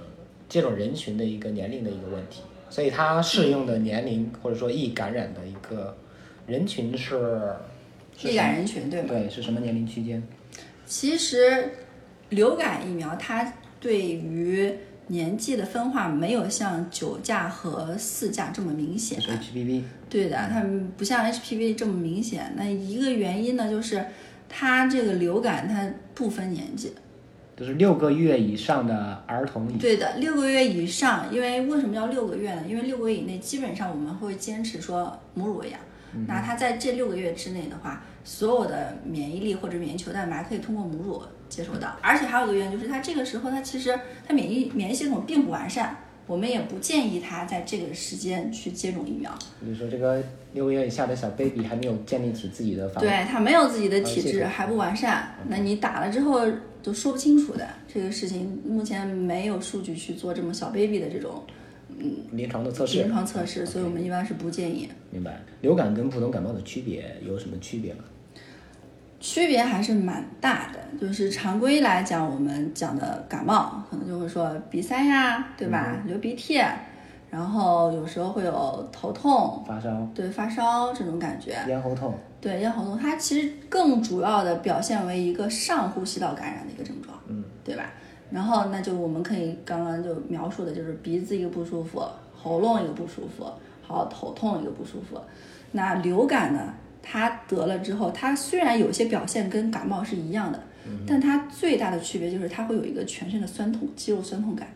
[0.48, 2.42] 接种人群的一个年龄的一个问题。
[2.68, 5.96] 所以它适用的年龄或者说易感染的一个
[6.46, 7.54] 人群是
[8.22, 9.08] 易感人群对吗？
[9.08, 10.22] 对，是什么年龄区间？
[10.86, 11.70] 其实
[12.30, 14.74] 流感疫苗它对于
[15.08, 19.20] 年纪的分化没有像九价和四价这么明显。
[19.20, 19.82] HPV。
[20.08, 20.64] 对的，它
[20.96, 22.54] 不像 HPV 这么明显。
[22.56, 24.02] 那一个原因呢，就是
[24.48, 26.94] 它这个流感它不分年纪。
[27.56, 29.66] 就是六个月以上的儿童。
[29.78, 32.62] 对的，六个月以上，因为为什么要六个月呢？
[32.66, 35.78] 因为六个月以内，基本上我们会坚持说母乳喂养。
[36.26, 41.96] 那他在这六个月之内的话，所有的免疫力或者免疫球蛋白可以通过母乳接收到。
[42.02, 45.96] 而且还有一个原因就是，他这个时候他其实他免疫免疫系统并不完善。
[46.32, 49.30] 我们也不建议他在这个时间去接种疫苗。
[49.60, 56.40] 比如说，这个六个月以下的小 baby 还没有建立起自己的防，对他没有自己的体质，还不完善，那你打了之后
[56.82, 57.68] 都说不清楚的。
[57.86, 61.42] 这个事情目前没有数据去做这么小 baby 的这种
[61.90, 64.88] 嗯临床的测试，临床测试，所以我们一般是不建议。
[65.10, 65.38] 明白。
[65.60, 68.04] 流感跟普通感冒的区别有什么区别吗？
[69.22, 76.02] 区别还是蛮大的，就是常规来讲，我们讲的感冒可能就会说鼻塞呀，对吧？
[76.04, 76.60] 流鼻涕，
[77.30, 87.84] 然后有时候会有头痛、发烧，对发烧这种感觉，咽喉痛，对咽喉痛，它其实更主要的表现为一个上呼吸道感染的一个症状，嗯，对吧？
[88.28, 92.02] 然后那就我们可以刚刚就描述的就是鼻子一个不舒服，
[92.36, 93.46] 喉咙一个不舒服，
[93.82, 95.16] 好头痛一个不舒服，
[95.70, 96.74] 那流感呢？
[97.02, 100.62] 他得了之后，他虽然有些表现跟感冒是一样的，
[101.06, 104.68] 但他最大的区别就是他会有一个全身的酸痛、肌肉酸痛感。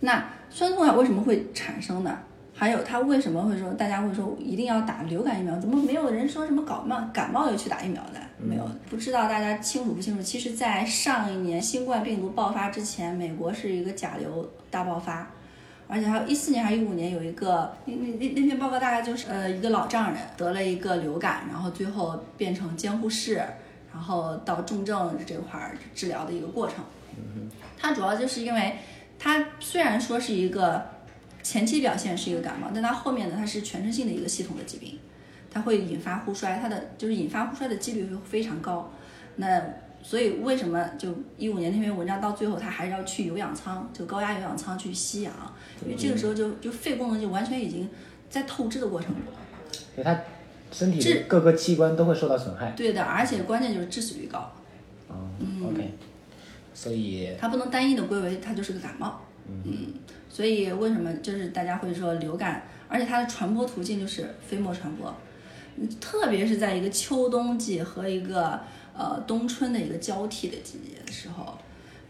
[0.00, 2.18] 那酸痛感为什么会产生呢？
[2.52, 5.58] 还有他为什么会说大家会说一定要打流感疫苗？
[5.58, 8.20] 怎么没有人说什么感冒感冒又去打疫苗的？
[8.38, 10.22] 没有，不知道大家清楚不清楚？
[10.22, 15.30] 其实，在上一年新冠病毒爆发之前，美国是一个甲流大爆发。
[15.90, 23.42] 而且还有一四年还是一五年，有一个那那那那篇报告大概就是呃一个老丈人得了一个流感，然后最后变成监护室，
[23.92, 26.76] 然后到重症这块儿治疗的一个过程。
[27.76, 28.76] 他主要就是因为
[29.18, 30.86] 他虽然说是一个
[31.42, 34.98] 前期表现是一个感冒，但他后面呢它是全身性的一个系统的疾病，
[35.50, 38.92] 它会引发呼衰，它的就是引发呼衰的几率会非常高。
[39.36, 39.60] 那
[40.02, 45.32] 所以为什么就一五年那篇文章到最后他还是要去有氧舱，就高压有氧舱去吸氧，
[45.84, 47.88] 因为这个时候就就肺功能就完全已经
[48.30, 49.24] 在透支的过程中，
[49.94, 50.18] 对他
[50.72, 52.70] 身体各个器官都会受到损害。
[52.70, 54.50] 对的，而且关键就是致死率高。
[55.08, 55.28] 哦
[55.68, 55.92] ，OK，
[56.72, 59.20] 所以它不能单一的归为它就是个感冒。
[59.46, 59.92] 嗯，
[60.28, 65.14] 所以为什么就是大家会说流感，而且它的传播途径就是飞沫传播，
[66.00, 68.58] 特别是在一个秋冬季和一个。
[69.00, 71.56] 呃，冬春的一个交替的季节的时候，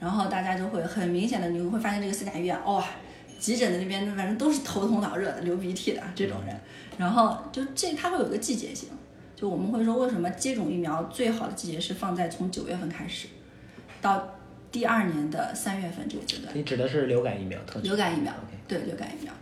[0.01, 2.85] 然后大家就会很明显的，你会发现这个四甲医院，哇，
[3.39, 6.61] 急诊的那边反正都是头疼脑热的、流鼻涕的这种人。
[6.99, 8.89] 然后就这，它会有一个季节性，
[9.37, 13.29] 就我们会说，为什么接种疫苗最好的季节是放在从九月份开始，
[14.01, 14.29] 到
[14.73, 18.35] 第二年的三月份这个阶段，你指的是流感疫苗特流感疫苗
[18.67, 19.33] 对流感疫苗，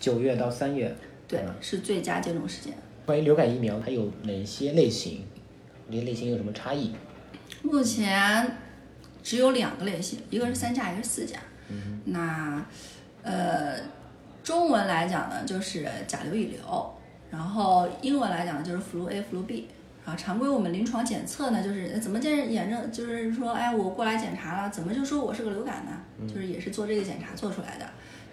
[0.00, 0.96] 九月到三月。
[1.28, 2.72] 对嗯是最佳接种时间。
[3.04, 5.24] 关于流感疫苗，它有哪些类型？
[5.90, 6.94] 这些类型有什么差异？
[7.62, 8.56] 目前
[9.22, 11.38] 只有两个类型，一个是三价，一个是四价。
[12.04, 12.64] 那
[13.22, 13.80] 呃，
[14.42, 16.94] 中文来讲呢，就是甲流、乙流，
[17.30, 19.68] 然后英文来讲就是 flu A、flu B。
[20.04, 26.28] 啊常规我们临床检测呢，就是呃怎么见验证，就是说，哎，我过来检查了，怎么就说我是个流感呢？
[26.28, 27.84] 就是也是做这个检查做出来的，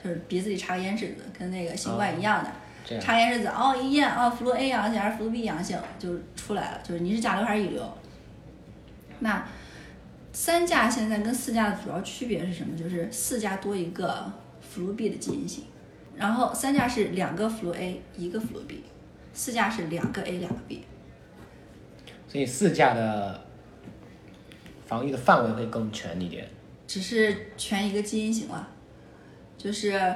[0.04, 2.52] 就是鼻子里插个烟纸子，跟那个新冠一样的。
[2.52, 7.98] 这样插咽拭子，哦，一验，哦，flu A 阳性还是 flu B 阳性，就出来了，就是你是甲流还是乙流。
[9.20, 9.48] 那
[10.34, 12.78] 三价现在跟四价的主要区别是什么？
[12.78, 15.64] 就是四价多一个 flu B 的基因型，
[16.16, 18.84] 然后三价是两个 flu A 一个 flu B，
[19.34, 20.84] 四价是两个 A 两个 B。
[22.28, 23.46] 所以四价的
[24.86, 26.50] 防御的范围会更全一点。
[26.86, 28.68] 只是全一个基因型了，
[29.58, 30.16] 就是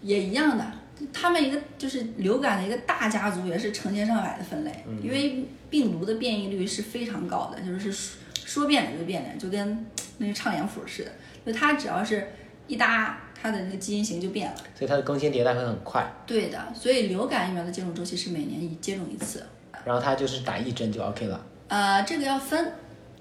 [0.00, 0.64] 也一样的。
[1.12, 9.86] 他们一个就是流感的一个大家族，也是成千上百的分类，因为病毒的变异率是非常高的，就是说说变脸就变脸，就跟
[10.18, 11.10] 那个唱脸谱似的，
[11.44, 12.28] 就它只要是
[12.66, 14.56] 一搭，它的那个基因型就变了。
[14.74, 19.44] 所以它的更新迭代会很快，对的，所以流感疫苗的接种周期是每年一接种一次。
[19.84, 21.44] 然后它就是打一针就 OK 了。
[21.68, 22.72] 呃，这个要分，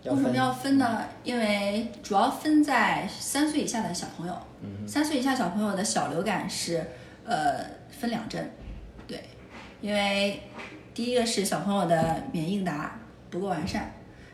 [0.04, 1.02] 要分为什么要分呢？
[1.24, 4.34] 因为主要分在三岁以下的小朋友，
[4.88, 6.86] 三岁以下小朋友的小流感是
[7.26, 8.50] 呃分两针，
[9.08, 9.20] 对，
[9.82, 10.42] 因为
[10.94, 13.94] 第一个是小朋友的免疫应答不够完善，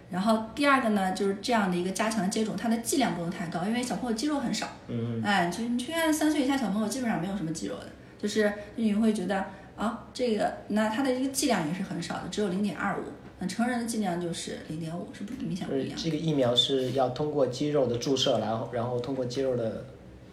[0.09, 13.03] 然后第二个呢就是这样的一个加强接种，它的剂量不能太高，因为小朋友肌肉很少，嗯，哎，就你去看三岁以下小朋友基本上没有什么肌肉的，就是你会觉得啊，这个那它的一个剂量也是很少的，只有零点二五。
[13.41, 15.97] 那成人的剂量就是零点五，是不明显不一样。
[15.97, 19.85] 这个疫苗是要通过肌肉的注射，然后然后通过肌肉的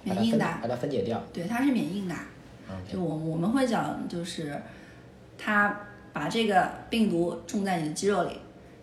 [0.03, 1.23] 免疫的把它分解掉。
[1.33, 2.15] 对，它是免疫的。
[2.15, 2.21] OK，
[2.91, 4.61] 就我我们会讲，就是
[5.37, 5.77] 它
[6.13, 8.41] 把这个病毒种在你的肌肉里，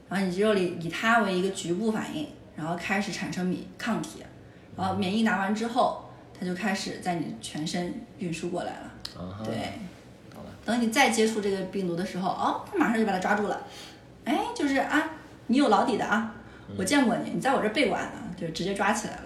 [0.09, 4.23] 然后你肌肉里以它为一个局部反应，然后开始产生免抗体，
[4.77, 6.05] 然后免疫拿完之后，
[6.37, 8.91] 它就开始在你全身运输过来了。
[9.43, 9.53] 对，
[10.33, 10.49] 懂了。
[10.65, 13.61] 等你再接触这个病毒的时候，哦，它马上就把它抓住了。
[14.25, 15.11] 哎，就是啊，
[15.47, 16.33] 你有老底的啊，
[16.77, 19.22] 我见过你，你在我这儿被管呢，就直接抓起来了。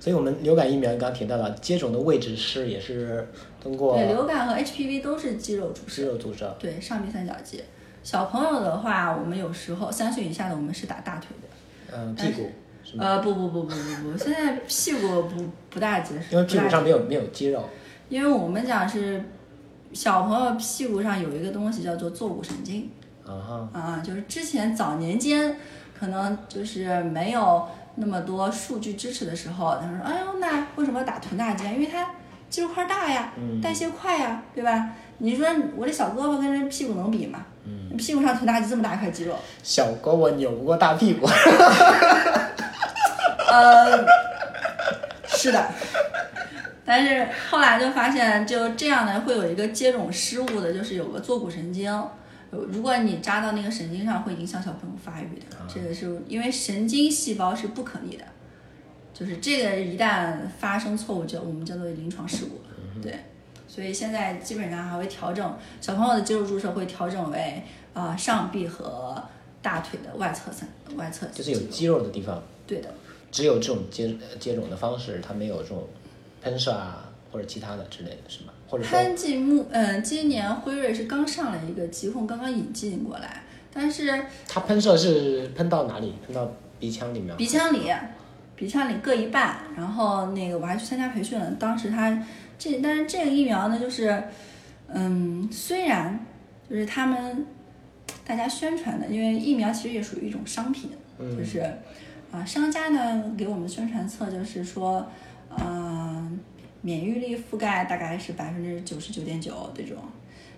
[0.00, 3.28] 所以我们流感疫苗刚刚提到了，接种的位置是也是
[3.62, 6.02] 通过对，流感和 HPV 都是肌肉注射。
[6.02, 6.56] 肌肉注射。
[6.58, 7.62] 对，上臂三角肌。
[8.02, 11.96] 小朋友的话，我们有时候三岁以下的我们是打大腿的。
[11.96, 12.50] 嗯，屁股？
[12.98, 17.64] 呃，不不不不不不，现在屁股不不大结实，因为屁股上没有没有肌肉。
[18.10, 19.24] 因为我们讲是
[19.94, 22.90] 小朋友屁股上有一个东西叫做坐骨神经
[23.24, 25.56] 啊哈，啊，就是之前早年间
[25.98, 31.70] 可能就是没有那么多数据支持的时候，他说：“哎呦，那为什么打臀大肌啊？
[31.72, 32.10] 因为它
[32.50, 34.90] 肌肉块大呀，代谢快呀，对吧？
[35.18, 37.46] 你说我这小胳膊跟人屁股能比吗？
[37.66, 41.26] 嗯，屁股上臀大肌这么大一块肌肉，小胳膊扭不过大屁股。
[43.48, 44.04] 呃，
[45.28, 45.64] 是的，
[46.84, 52.10] 但是后来就发现，就这样呢，会有一个接种失误的，就是有个坐骨神经，呃
[52.70, 55.46] 如果你扎到那个神经上，会影响小朋友发育的。
[55.72, 58.24] 这个是因为神经细胞是不可逆的，
[59.12, 63.02] 就是这个一旦发生错误，就我们叫做临床事故了。
[63.02, 63.18] 对，
[63.68, 67.62] 所以现在基本上还会调整小朋友的肌肉注射会调整为
[67.92, 69.22] 啊、呃上臂和
[69.60, 72.88] 大腿的外侧三外侧就是有肌肉的地方，对的。
[73.30, 75.86] 只有这种接接种的方式，它没有这种
[76.40, 78.52] 喷射啊或者其他的之类的，是吗？
[78.66, 86.14] 或者说喷剂木，嗯，今年辉瑞是刚上了一个疾控，刚刚引进过来，但是它喷射是喷到哪里？
[86.26, 87.36] 喷到鼻腔里面？
[87.36, 87.90] 鼻腔里，
[88.56, 92.22] 鼻腔里各一半，然后那个我还去参加培训了，当时它
[92.58, 94.22] 这，但是这个疫苗呢，就是，
[94.88, 96.18] 嗯，虽然
[96.68, 97.46] 就是他们
[98.26, 101.60] 大家宣传的，因为疫苗其实也属于一种商品，嗯就是
[102.30, 105.06] 啊，商家呢给我们宣传册就是说，
[105.58, 106.38] 嗯、
[106.84, 109.96] 免疫力覆盖大概是百分之九十九点九这种，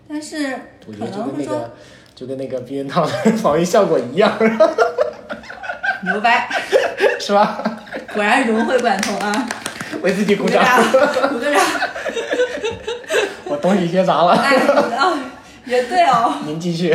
[0.08, 0.50] 但是
[0.84, 1.70] 可能会说
[2.16, 4.36] 就跟那个避孕套的 防御效果一样，
[6.02, 6.48] 牛掰，
[7.20, 7.62] 是吧？
[8.12, 9.48] 果然融会贯通啊！
[10.02, 10.64] 为自己鼓掌，
[11.30, 11.62] 鼓个掌。
[13.44, 14.32] 我东西学砸了。
[14.32, 14.56] 哎，
[14.98, 15.16] 哦，
[15.64, 16.94] 也对哦，您继续。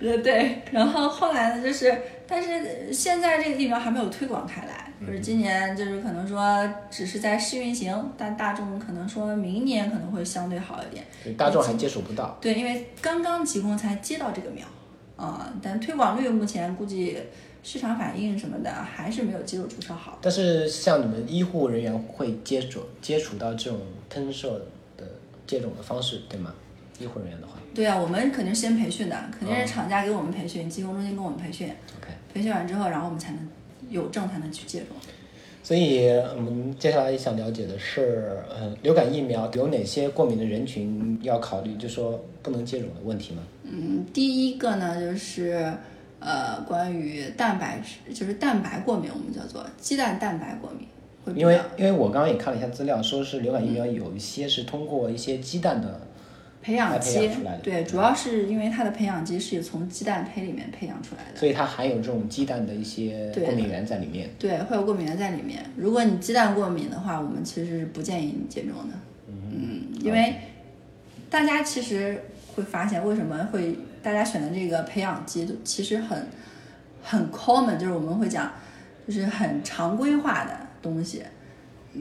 [0.00, 0.62] 也对。
[0.70, 1.92] 然后后来呢，就是，
[2.28, 11.04] 但是现在这个疫苗还没有推广开来，就是今年就是可能说只是在试运行，但大众可能说明年可能会相对好一点。
[11.36, 14.66] 大众还接触不到，对，因为刚刚疾控才接到这个苗，
[15.16, 17.18] 啊、但推广率目前估计
[17.62, 20.18] 市场反应什么的，还是没有肌肉注射好。
[20.22, 24.52] 但是像你们医护人员会接触接触到这种喷射
[24.96, 25.04] 的
[25.46, 26.54] 接种的方式，对吗？
[26.98, 31.68] 医护人员的话对啊，我们肯定是先培训的，肯定是厂家给我们培训，疾控中心给我们培训
[31.98, 32.10] ，，OK。
[32.32, 33.48] 培训完之后，然后我们才能
[33.88, 34.88] 有证才能去接种。
[35.62, 43.42] 所以我们接下来想了解的是，呃，流感疫苗有哪些过敏的人群要考虑，就说不能接种的问题吗？
[43.64, 45.72] 嗯，第一个呢就是
[46.20, 55.98] 呃，关于蛋白质，就是蛋白过敏，我们叫做鸡蛋蛋白过敏，因为因为我刚刚也看了一下资料，说是流感疫苗有一些是通过一些鸡蛋的，来
[56.66, 61.38] 培培养基出来的对，主要是因为它的培养基是从鸡蛋胚里面培养出来的。
[61.38, 64.28] 所以它含有这种鸡蛋的一些过敏源在里面。
[64.36, 65.64] 对，会有过敏源在里面。
[65.76, 68.94] 如果你鸡蛋过敏的话，我们其实是不建议你接种的。
[69.28, 70.34] 嗯，因为
[71.30, 72.20] 大家其实
[72.56, 76.26] 会发现，为什么会大家选的这个培养基，其实很
[77.00, 78.50] 很 common，就是我们会讲，
[79.06, 80.50] 就是很常规化的
[80.82, 81.22] 东西。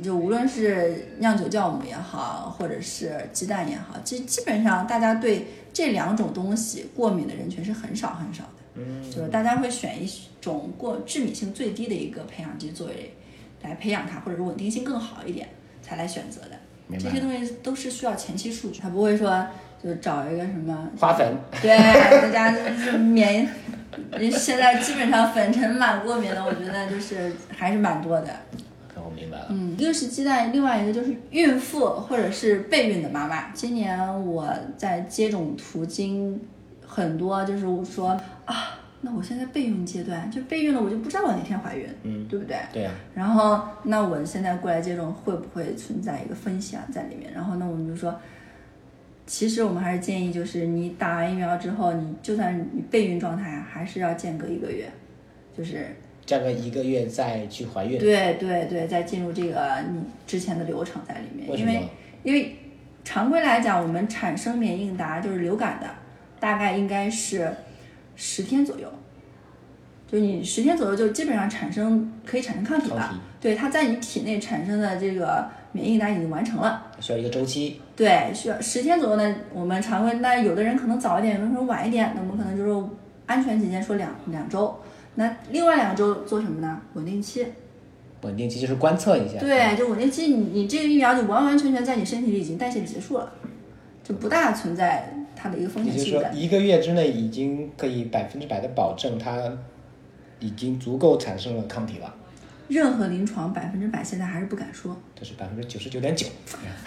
[0.01, 8.49] 就无论是酿酒酵母也好，或者是鸡蛋也好，其实基本上大家对这两种东西过敏的人群是很少很少的。
[8.75, 10.09] 嗯，就是大家会选一
[10.41, 13.13] 种过致敏性最低的一个培养基作为
[13.61, 15.47] 来培养它，或者是稳定性更好一点
[15.81, 16.99] 才来选择的。
[16.99, 19.47] 这些东西都是需要前期数据，它不会说
[19.83, 21.77] 就找一个什么花粉，对，
[22.31, 23.49] 大家就是免，
[24.31, 28.27] 现在基本上粉尘螨过敏的，我觉得就是还是蛮多的。
[29.15, 29.47] 我明白了。
[29.49, 33.49] 嗯，一个是鸡蛋，另外一个就是孕妇或者是备孕的妈妈。
[33.51, 36.39] 今年我在接种途经
[36.85, 38.09] 很多，就是我说
[38.45, 42.57] 啊，那我现在备孕阶段，就备孕了，我就不知道我哪天怀孕，嗯，对不对？
[42.73, 47.31] 对呀、然后，那我现在过来接种会不会存在一个风险在里面？
[47.33, 48.13] 然后那，我们就说，
[49.25, 54.91] 其实我们还是建议，就是你打完疫苗之后，你就算你备孕状态，还是要间隔一个月，
[55.57, 55.95] 就是
[56.25, 61.87] 价格一个月再去怀孕，对对对，再进入这个你之前的流程在里面，为因为
[62.23, 62.55] 因为
[63.03, 65.87] 常规来讲，我们产生免疫应答就是流感的，
[66.39, 67.53] 大概应该是
[68.15, 68.91] 十天左右，
[70.11, 76.87] 就你十天左右就基本上产生可以产生抗体了，对，它在你体内产生的这个免疫应答已经完成了。
[76.99, 77.79] 需要一个周期。
[77.95, 79.35] 对，需要十天左右呢。
[79.53, 82.87] 我们常规，那有的人可能早一点，有的人可能晚一点，那我们可能就是
[83.27, 84.75] 安全起见说两两周。
[85.15, 86.81] 那另外两周做什么呢？
[86.93, 87.45] 稳定期。
[88.21, 89.39] 稳定期就是观测一下。
[89.39, 93.31] 对，就稳定期，你你这个疫苗就完完全全在你身体里已经代谢结束了，
[94.03, 96.23] 就不大存在它的一个风也就是说。
[96.33, 99.55] 一个月之内已经可以百分之百的保证它
[100.39, 102.15] 已经足够产生了抗体了，
[102.67, 104.95] 任何临床百分之百现在还是不敢说。
[105.17, 106.25] 这是百分之九十九点九。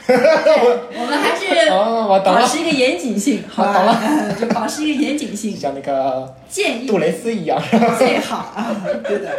[0.08, 1.70] 我们还是
[2.24, 4.00] 保持一个严谨性，好吧？
[4.38, 7.60] 就保持一个严谨性，像那个建议杜蕾斯一样。
[7.98, 9.30] 最好啊，对的。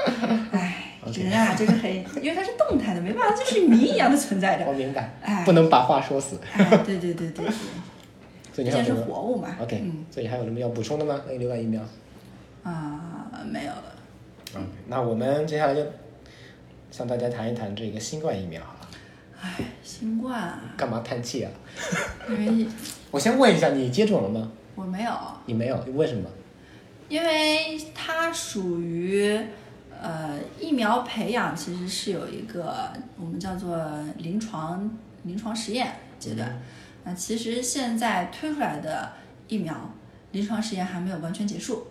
[0.52, 1.92] 哎，人啊，就是很，
[2.22, 4.64] 因为它是动态的，没办法，就是谜一样的存在着。
[4.66, 6.38] 我明白，哎不能把话说死。
[6.56, 7.52] 哎，对对对对对，
[8.52, 9.48] 所以毕竟是你还有什么活物嘛。
[9.60, 11.20] ？OK，嗯所以还有什么要补充的吗？
[11.26, 11.82] 那个流感疫苗？
[12.62, 13.84] 啊，没有了。
[14.56, 15.84] 嗯，那我们接下来就
[16.90, 18.88] 向大家谈一谈这个新冠疫苗好了。
[19.40, 21.50] 哎，新冠啊，干嘛叹气啊？
[22.28, 22.66] 因为
[23.10, 24.50] 我先问一下，你接种了吗？
[24.74, 25.12] 我没有。
[25.46, 26.28] 你没有，为什么？
[27.08, 29.38] 因为它属于
[30.00, 33.78] 呃疫苗培养，其实是有一个我们叫做
[34.16, 34.90] 临床
[35.24, 36.60] 临床实验阶段。
[37.04, 39.12] 那其实现在推出来的
[39.46, 39.74] 疫苗
[40.32, 41.86] 临床实验还没有完全结束，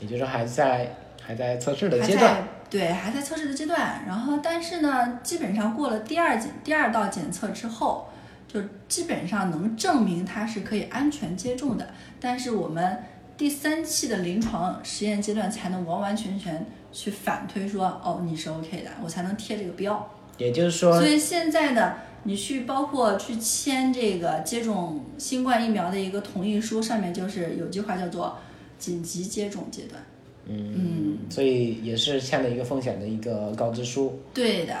[0.00, 0.94] 也就是说还在
[1.30, 2.42] 还在测试的阶段。
[2.68, 4.02] 对还在测试的阶段。
[4.04, 8.08] 然后但是呢，基本上过了第二检第二道检测之后，
[8.48, 11.88] 就基本上能证明它是可以安全接种的。
[12.18, 12.98] 但是我们
[13.36, 20.10] 第三期的临床实验阶段才能完完全全去反推说，哦，你是 OK 的，我才能贴这个标。
[20.36, 28.36] 也就是说所，以现在呢，你去包括去签这个接种新冠疫苗的一个同意书，上面就是有句话叫做
[28.80, 30.02] 紧急接种阶段。
[30.46, 34.20] 嗯，所以也是欠了一个风险的一个告知书。
[34.34, 34.74] 对的，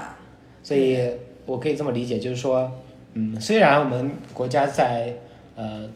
[0.62, 0.98] 所以
[1.46, 2.70] 我可以这么理解，就是说，
[3.14, 5.14] 嗯，虽然我们国家在
[5.56, 5.88] 呃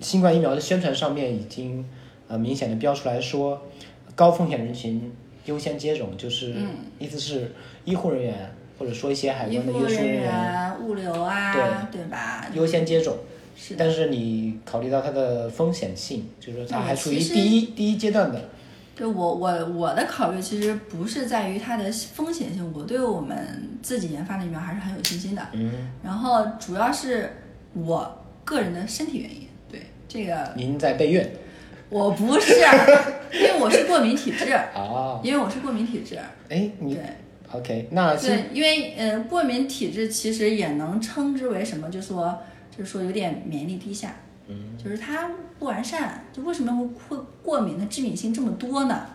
[0.00, 1.84] 新冠疫苗的宣传上面已经
[2.28, 3.60] 呃明显的标出来说，
[4.14, 5.12] 高风险人群
[5.46, 6.54] 优先接种，就是、
[6.98, 7.52] 意思是
[7.84, 12.46] 医护人员或者说一些海关的护人优秀人员员、物流啊，对对吧？
[12.52, 13.16] 优先接种。
[13.58, 18.50] 是，但是你考虑到它的风险性，就是说它嗯还处于第一第一阶段的，
[18.96, 25.42] 对我我我的考虑其实不是在于它的风险性，我对我们自己研发的疫苗还是很有信心的。
[25.52, 25.70] 嗯，
[26.02, 27.30] 然后主要是
[27.74, 31.22] 我个人的身体原因，对这个您在备孕，
[31.90, 32.54] 我不是，
[33.34, 36.18] 因为我是过敏体质， 哦，因为我是过敏体质，
[36.48, 37.02] 哎，你对
[37.52, 37.88] OK？
[37.90, 42.38] 那新对，因为呃过敏体质其实也能称之为什么，就说
[42.74, 44.16] 就是说有点免疫力低下，
[44.48, 49.06] 嗯，就是它不完善，就为什么会过敏的致敏性这么多呢？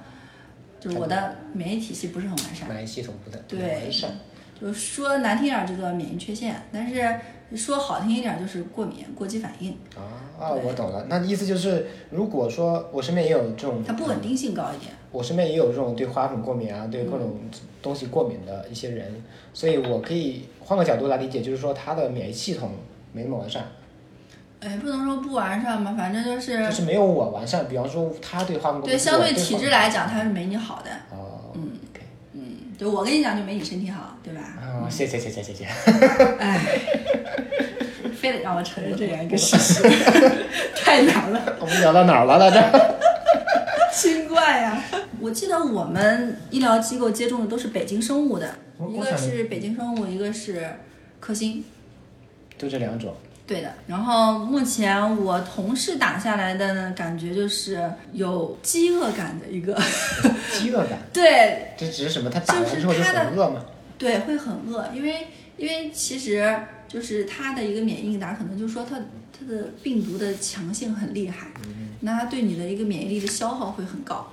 [0.80, 2.68] 就是我的免疫体系不是很完善。
[2.70, 4.12] 免疫系统不对完善，
[4.60, 7.20] 就说难听点儿就叫免疫缺陷，但是
[7.56, 10.02] 说好听一点儿就是过敏、过激反应，啊
[10.40, 11.06] 啊，我懂了。
[11.08, 14.92] 那意思就是，如果说我身边也有这种，它不稳定性高一点。
[15.12, 17.38] 我身边也有这种对花粉过敏啊，对各种
[17.82, 19.24] 东西过敏的一些人，
[19.54, 22.72] 所以我可以换个角度来理解，就是说他的免疫系统
[23.12, 23.68] 没那么完善，
[24.62, 27.68] 哎，不能说不完善吧，反正就是就是没有我完善。
[27.68, 30.92] 比方说他对花粉过敏，对相对体质来讲，他是没你好的。
[31.10, 32.02] 哦，嗯 OK，
[32.34, 32.42] 嗯，
[32.78, 34.42] 就我跟你讲，就没你身体好，对吧？
[34.62, 35.66] 啊，谢谢谢谢谢谢。
[36.40, 36.60] 哎，
[38.16, 39.82] 非得让我承认这样一个事实，
[40.78, 42.98] 太难了，我们聊到哪儿了来着？
[43.92, 44.82] 新冠呀！
[45.20, 48.48] 我记得我们医疗机构接种的都是北京生物的，
[48.90, 50.66] 一个是北京生物，一个是
[51.20, 51.64] 科兴。
[52.58, 53.14] 就这两种，
[53.52, 59.78] 对的，然后目前我同事打下来的呢，感觉就是有饥饿感的一个，
[60.54, 62.30] 饥饿感， 对这只是什么？
[62.30, 63.62] 他打完之后就很饿吗？
[63.98, 65.28] 对，会很饿，因为
[65.58, 68.98] 因为其实就是他的一个免疫应答，可能就是说他
[69.38, 71.48] 他的病毒的强性很厉害，
[72.00, 74.26] 那他对你的一个免疫力的消耗会很高，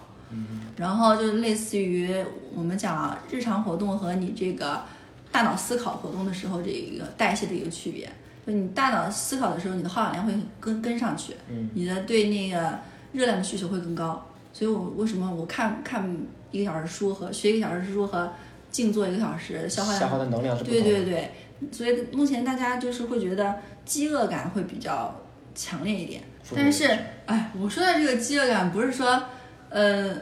[0.76, 4.84] 然后就类似于我们讲日常活动和你这个
[5.32, 8.08] 大脑思考活动的时候这一个代谢的一个区别，
[8.48, 11.34] 就你大脑思考的时候，你的耗氧量会跟跟上去，
[11.74, 12.78] 你的对那个
[13.12, 16.10] 热量的需求会更高，所以我为什么我看看
[16.50, 18.32] 一个小时书和学一个小时书和
[18.70, 20.64] 静坐一个小时消耗量消耗的能量是。
[20.64, 21.30] 对对对，
[21.70, 25.14] 所以目前大家就是会觉得饥饿感会比较
[25.54, 26.22] 强烈一点，
[26.56, 29.22] 但是哎，我说的这个饥饿感不是说，
[29.68, 30.16] 呃，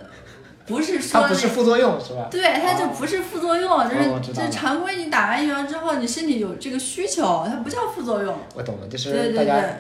[0.67, 2.29] 不是说它不是副作用是吧？
[2.31, 9.71] 对，它就不是副作用，就是就是常规你打完疫苗之后，你身体有这个需求，它不叫副作用，我懂了，就是对大家对。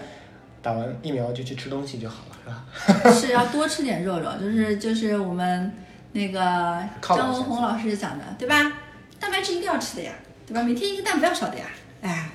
[0.62, 3.11] 打完疫苗就去吃东西就好了，是吧？
[3.14, 5.72] 是要多吃点肉肉，就是就是我们
[6.12, 8.72] 那个张文宏老师讲的，对吧？
[9.20, 10.12] 蛋白质一定要吃的呀，
[10.47, 10.62] 对吧？
[10.62, 11.66] 每天一个蛋不要少的呀，
[12.03, 12.30] 哎，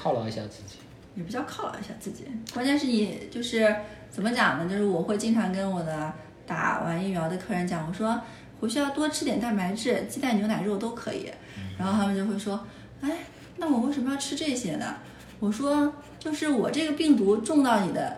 [0.00, 0.76] 犒劳一下自己。
[1.14, 2.24] 也不叫犒劳一下自己，
[2.54, 3.74] 关键是你就是
[4.08, 4.70] 怎么讲呢？
[4.70, 6.12] 就是我会经常跟我的
[6.48, 8.20] 打完疫苗的客人讲，我说
[8.60, 11.30] 回去要多吃点蛋白质，鸡蛋、牛奶、肉都可以。
[11.78, 12.58] 然后他们就会说，
[13.00, 13.10] 哎，
[13.58, 14.96] 那我为什么要吃这些呢？
[15.38, 18.16] 我说，就是我这个病毒种到你的，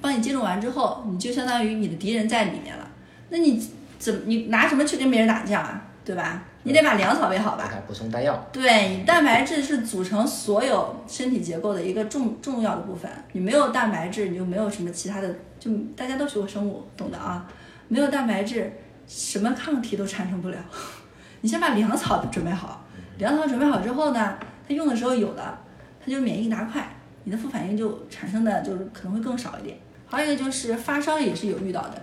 [0.00, 2.86] 帮你接种完之后，你就相当于你的敌人在里面了。
[3.30, 3.60] 那你
[3.98, 5.82] 怎么你拿什么去跟别人打架啊？
[6.04, 6.42] 对吧？
[6.62, 8.38] 你得把粮草备好吧补充弹药。
[8.52, 17.46] 对你蛋白质是组成所有身体结构的一个重重要的部分，你没有蛋白质，你就没有什么其他的，就大家都学过生物，懂的啊。
[17.90, 18.72] 没有蛋白质，
[19.08, 20.56] 什么抗体都产生不了。
[21.42, 22.84] 你先把粮草准备好，
[23.18, 25.58] 粮草准备好之后呢，它用的时候有了，
[26.04, 26.88] 它就免疫应答快，
[27.24, 29.76] 你的副反应就产生的就是可能会更少一点。
[30.06, 32.00] 还有一个就是发烧也是有遇到的，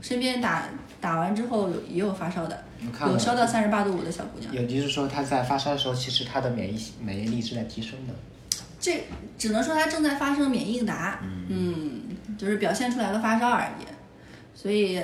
[0.00, 0.64] 身边打
[0.98, 2.64] 打完之后有也有发烧的，
[3.02, 4.54] 有烧到三十八度五的小姑娘。
[4.54, 8.14] 也就是说，她在发烧的时候，其实她的免疫免疫力是在提升的。
[8.80, 9.04] 这
[9.36, 12.00] 只能说她正在发生免疫应答，嗯，
[12.38, 13.84] 就是表现出来的发烧而已。
[14.60, 15.00] 所以，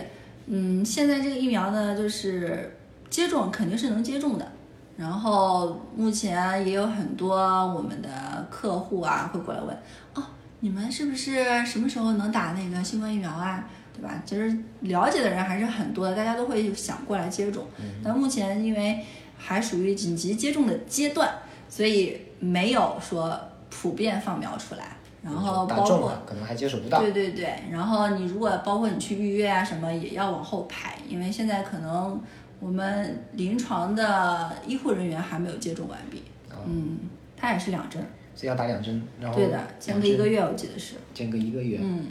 [0.46, 2.76] 嗯，现在这个疫苗呢，就是
[3.08, 4.50] 接种肯定是能接种的。
[4.96, 7.36] 然后目前也有很多
[7.72, 8.08] 我们的
[8.50, 9.76] 客户啊会过来问，
[10.14, 10.24] 哦，
[10.58, 13.64] 你们是不是什么时候能打那个新冠疫苗啊？
[13.96, 14.20] 对吧？
[14.26, 17.64] 其实了解的人还是很多的，大家都会想过来接种。
[18.02, 19.04] 但目前因为
[19.38, 21.32] 还属于紧急接种的阶段，
[21.68, 23.38] 所以没有说
[23.70, 24.96] 普遍放苗出来。
[25.24, 27.00] 然后大包括可能还接触不到。
[27.00, 32.20] 对对对，然后你如果包括你去预约啊什么，也要往后排，因为现在可能
[32.60, 36.22] 我们临床的医护人员还没有接种完毕。
[36.66, 36.98] 嗯，
[37.36, 38.00] 他也是两针，
[38.34, 40.94] 所以要打两针，然后对的，间隔一个月，我记得是。
[41.12, 41.78] 间隔一个月。
[41.82, 42.06] 嗯，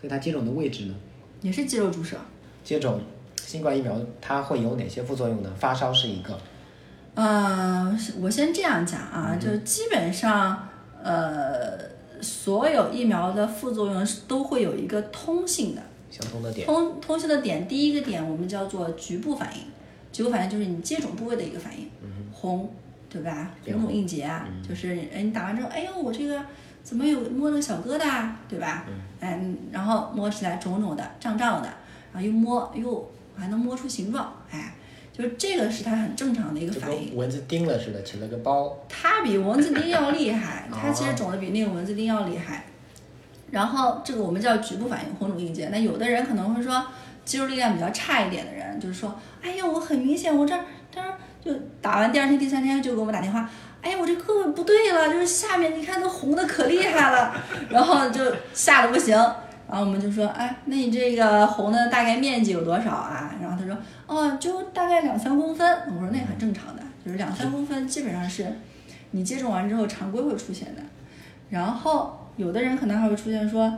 [0.00, 0.94] 所以它接种的位置呢？
[1.40, 2.16] 也是肌肉注射。
[2.62, 3.00] 接种
[3.36, 5.50] 新冠疫苗它会有哪些副作用呢？
[5.58, 6.38] 发烧是一个，
[7.14, 10.68] 呃，我先这样讲啊，就基本上，
[11.02, 11.78] 呃，
[12.22, 15.82] 所有疫苗的副作用是都会有一个通性的。
[16.10, 16.66] 相同的点。
[16.66, 19.62] 通通性的点，第一个点我们叫做局部反应，
[20.12, 21.88] 局部反应就是你接种部位的一个反应，
[22.32, 22.68] 红，
[23.08, 23.50] 对吧？
[23.64, 26.42] 变红肿硬结啊，就是哎你打完之后，哎呦我这个
[26.82, 28.86] 怎么有摸那个小疙瘩啊，对吧？
[29.20, 29.40] 哎，
[29.70, 31.68] 然后摸起来肿肿的、胀胀的，
[32.12, 34.74] 然后又摸，哎呦还能摸出形状，哎，
[35.12, 37.14] 就是这个是它很正常的一个反应。
[37.16, 38.78] 蚊子叮了似的，起了个包。
[38.88, 42.64] 它比蚊子叮要厉害， 哦它其实肿的比那个蚊子叮要厉害。
[43.50, 45.68] 然后这个我们叫局部反应，红肿硬结。
[45.70, 46.86] 那有的人可能会说，
[47.24, 51.52] 肌肉力量比较差一点的人，就是说，哎呀，我很明显，我这儿这儿就
[51.82, 53.50] 打完第二天、第三天就给我们打电话，
[53.82, 57.34] 哎呀，我这胳膊不对了，就是下面你看都红的可厉害了，
[57.68, 58.22] 然后就
[58.54, 59.18] 吓得不行。
[59.70, 63.32] 然后我们就说，哎，那你这个红的大概面积有多少啊？
[63.40, 65.78] 然后他说，哦，就大概两三公分。
[65.94, 68.52] 我说那很正常的，就是两三公分基本上是
[69.12, 70.82] 你接种完之后常规会出现的。
[71.48, 73.72] 然后有的人可能还会出现说，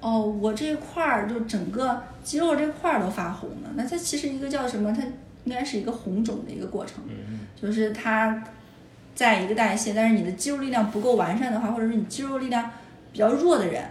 [0.00, 3.70] 哦，我这块儿就整个肌肉这块儿都发红了。
[3.76, 4.92] 那它其实一个叫什么？
[4.92, 5.02] 它
[5.44, 7.04] 应该是一个红肿的一个过程，
[7.54, 8.42] 就是它
[9.14, 12.68] 在一个代谢，但是你的肌肉力量不够完善的话，或者是你肌肉力量
[13.12, 13.84] 比较弱的人，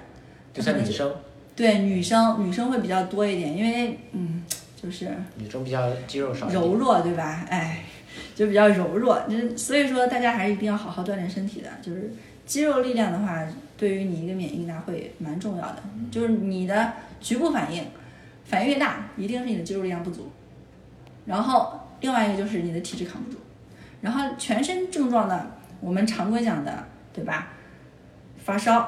[0.54, 1.10] 就像女生，
[1.56, 4.44] 对女生女生会比较多一点，因为嗯，
[4.82, 7.46] 就是女生比较肌肉少，柔弱，对吧？
[7.50, 7.84] 哎，
[8.36, 11.70] 就比较柔弱，就是所以说大家还是一定要好好锻炼身体的。
[11.82, 12.14] 就是
[12.46, 13.42] 肌肉力量的话，
[13.78, 15.78] 对于你一个免疫力会蛮重要的。
[16.12, 17.84] 就是你的局部反应
[18.44, 20.30] 反应越大，一定是你的肌肉力量不足。
[21.26, 23.38] 然后另外一个就是你的体质扛不住。
[24.02, 25.48] 然后全身症状呢，
[25.80, 27.48] 我们常规讲的，对吧？
[28.38, 28.88] 发烧，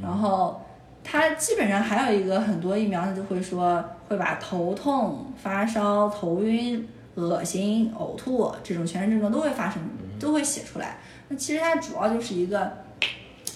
[0.00, 0.61] 然后
[1.04, 9.82] 它基本上还有一个很多疫苗它，就会说会把头痛、发烧、头晕、恶心、呕吐这种全身症状都会发生，
[10.18, 10.98] 都会写出来。
[11.28, 12.72] 那其实它主要就是一个，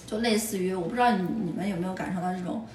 [0.05, 2.65] 就类似于我不知道你你们有没有感受到这种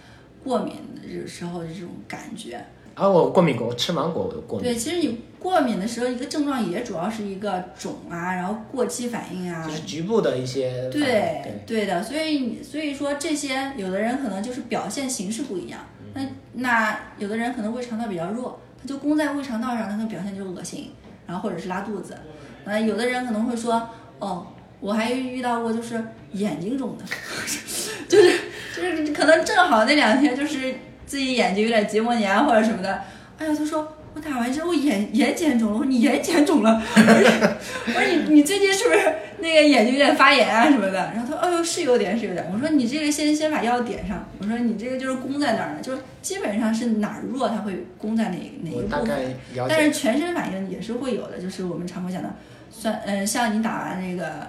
[0.43, 2.65] 过敏的这个时候的这种感觉。
[2.95, 9.67] 啊，我过敏过，我吃芒果我过敏，对，其实你过敏的时候，一个症状也主要是一个肿啊，然后过激反应啊。
[9.67, 11.01] 就，是局部的一些对
[11.43, 15.81] 对，对的，所以所以说这些有的人可能就是表现形式不一样，
[16.15, 16.23] 那
[16.53, 20.93] 那有的人可能胃肠道比较弱，他就攻在胃肠道上，他可能表现就是恶心，
[21.27, 22.17] 然后或者是拉肚子，
[22.65, 23.89] 那有的人可能会说，
[24.19, 24.47] 哦，
[24.81, 27.05] 我还遇到过就是眼睛肿的，
[28.07, 28.39] 就是
[28.77, 30.75] 就是可能正好那两天就是
[31.13, 33.03] 自己眼睛有点结膜炎或者什么的，
[33.37, 33.87] 哎呀，他说。
[34.15, 37.49] 我打完之后眼眼睑肿了，我说你眼睑肿了， 我说
[37.87, 39.01] 我说你你最近是不是
[39.39, 40.99] 那个眼睛有点发炎啊什么的？
[41.15, 45.79] 然后他说哎呦是有点是有点，我说你这个先先把药点上，我说你这个就是攻在哪儿呢？
[45.81, 49.35] 就是基本上是哪儿弱，它会攻在哪哪一部分。
[49.67, 52.29] 但是全身反应也是会有的，就是我们常规讲的
[52.71, 54.47] 酸，嗯、像你打完那个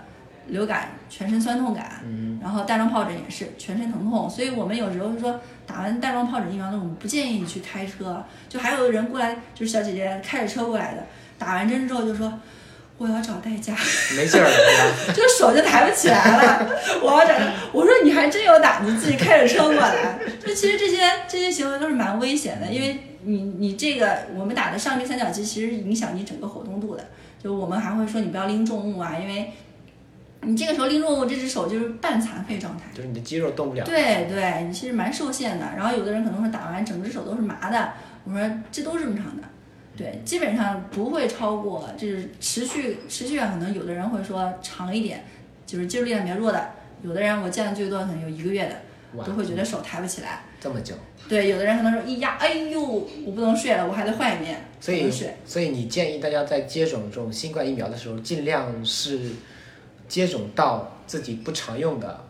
[0.48, 11.04] 流感，全身酸痛感，嗯，然后带状疱疹也是全身疼痛，所以我们有时候说打完带状疱疹疫苗呢，我们不建议你去开车，就还有人过来，就是小姐姐开着车过来的，
[11.38, 12.32] 打完针之后就说。
[12.96, 13.76] 我要找代驾，
[14.16, 14.48] 没劲儿？
[15.14, 16.70] 就手就抬不起来了。
[17.02, 17.34] 我要找，
[17.74, 20.20] 我说你还真有胆子自己开着车过来。
[20.40, 27.04] 就其实这些这些行为都是蛮危险的，因为你你这个我们打的上臂三角肌其实影响你整个活动度的。
[27.44, 29.52] 就我们还会说你不要拎重物啊，因为
[30.46, 32.84] 你这个时候拎重物，这只手就是半残废状态。
[32.94, 33.84] 就是你的肌肉动不了。
[33.86, 35.66] 对对，你其实蛮受限的。
[35.76, 37.94] 然后有的人可能说打完整只手都是麻的，
[38.26, 39.44] 我说这都是正常的。
[39.96, 45.24] 对，基本上不会超过，就是持续持续感可能有的人会说长一点，
[45.66, 46.70] 就是肌肉力量比较弱的，
[47.04, 50.42] 有的人我见的最多可能有一个月的，都会觉得手抬不起来。
[50.60, 50.96] 这么久，
[51.28, 52.82] 对，有的人可能说一压，哎呦，
[53.26, 55.12] 我不能睡了，我还得换一遍，所以。
[55.46, 59.20] 所以你建议大家在接种这种新冠疫苗的时候，尽量是
[60.08, 62.24] 接种到自己不常用的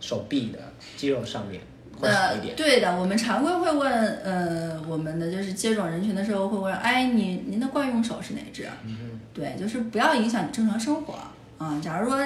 [0.00, 0.58] 手臂的
[0.96, 1.60] 肌肉上面，
[1.96, 2.54] 会好一点。
[2.56, 3.90] 对的，我们常规会问，
[4.24, 8.68] 呃，我们的就是接种人群的时候会问，哎，你您的惯用手是哪只？
[8.84, 11.14] 嗯对，就是不要影响你正常生活
[11.58, 11.80] 啊。
[11.80, 12.18] 假如说，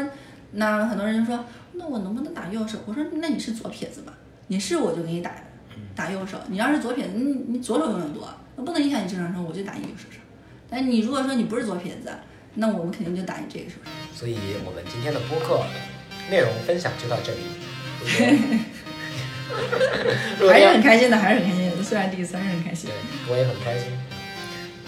[0.53, 2.79] 那很多人就说，那我能不能打右手？
[2.87, 4.13] 我说，那你是左撇子吧？
[4.47, 5.35] 你是我就给你打
[5.95, 10.21] 打右手，你要是左撇子，你你左手用的多，那不能影响你正常生活，我就打右手上。
[10.69, 12.11] 但你如果说你不是左撇子，
[12.55, 13.93] 那我们肯定就打你这个手上。
[14.15, 15.63] 所以我们今天的播客
[16.31, 17.39] 内容分享就到这里。
[20.49, 21.83] 还是很开心的，还是很开心的。
[21.83, 22.95] 虽然第一次，还是很开心对。，
[23.33, 23.89] 我也很开心。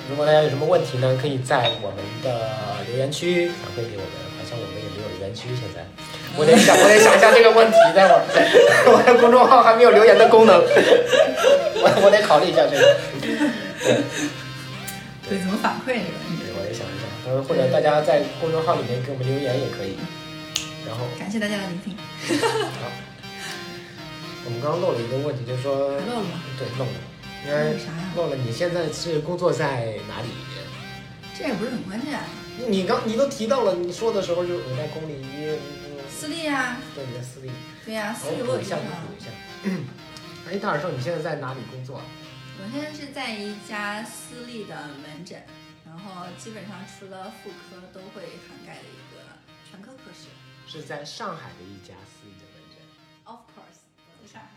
[0.09, 2.51] 如果大家有什么问题呢，可以在我们的
[2.89, 4.11] 留言区反馈给我们。
[4.37, 5.81] 好像我们也没有留言区，现在
[6.37, 7.77] 我得想，我得想一下这个问题。
[7.97, 8.21] 待会儿
[8.93, 12.97] 我的公众号还没有留言的功能，我我得考虑一下这个。
[13.21, 13.31] 对，
[15.31, 16.24] 对，怎么反馈这个。
[17.35, 19.97] 呃，或者大家在公众号里面给我们留言也可以。
[20.87, 21.97] 然后，感谢大家的聆听。
[21.97, 22.87] 好，
[24.47, 26.41] 我们刚刚漏了一个问题，就是说，漏了吗？
[26.57, 26.93] 对，漏了，
[27.45, 28.13] 应该漏啥呀？
[28.15, 28.37] 漏了。
[28.37, 30.29] 你现在是工作在哪里？
[31.37, 32.21] 这也不是很关键。
[32.69, 35.59] 你刚你都提到了，你说的时候就我在公立医院，
[36.09, 37.51] 私立啊、对，你在私立。
[37.85, 39.27] 对呀、私好，立我补一下，补一下。
[40.47, 42.01] 哎，大耳兽，你现在在哪里工作？
[42.57, 45.43] 我现在是在一家私立的门诊，
[45.95, 49.23] 然后基本上除了妇科都会涵盖的一个
[49.71, 50.27] 全科科室，
[50.67, 52.83] 是在上海的一家私立的门诊
[53.23, 53.79] ，of course。
[54.27, 54.49] 上海。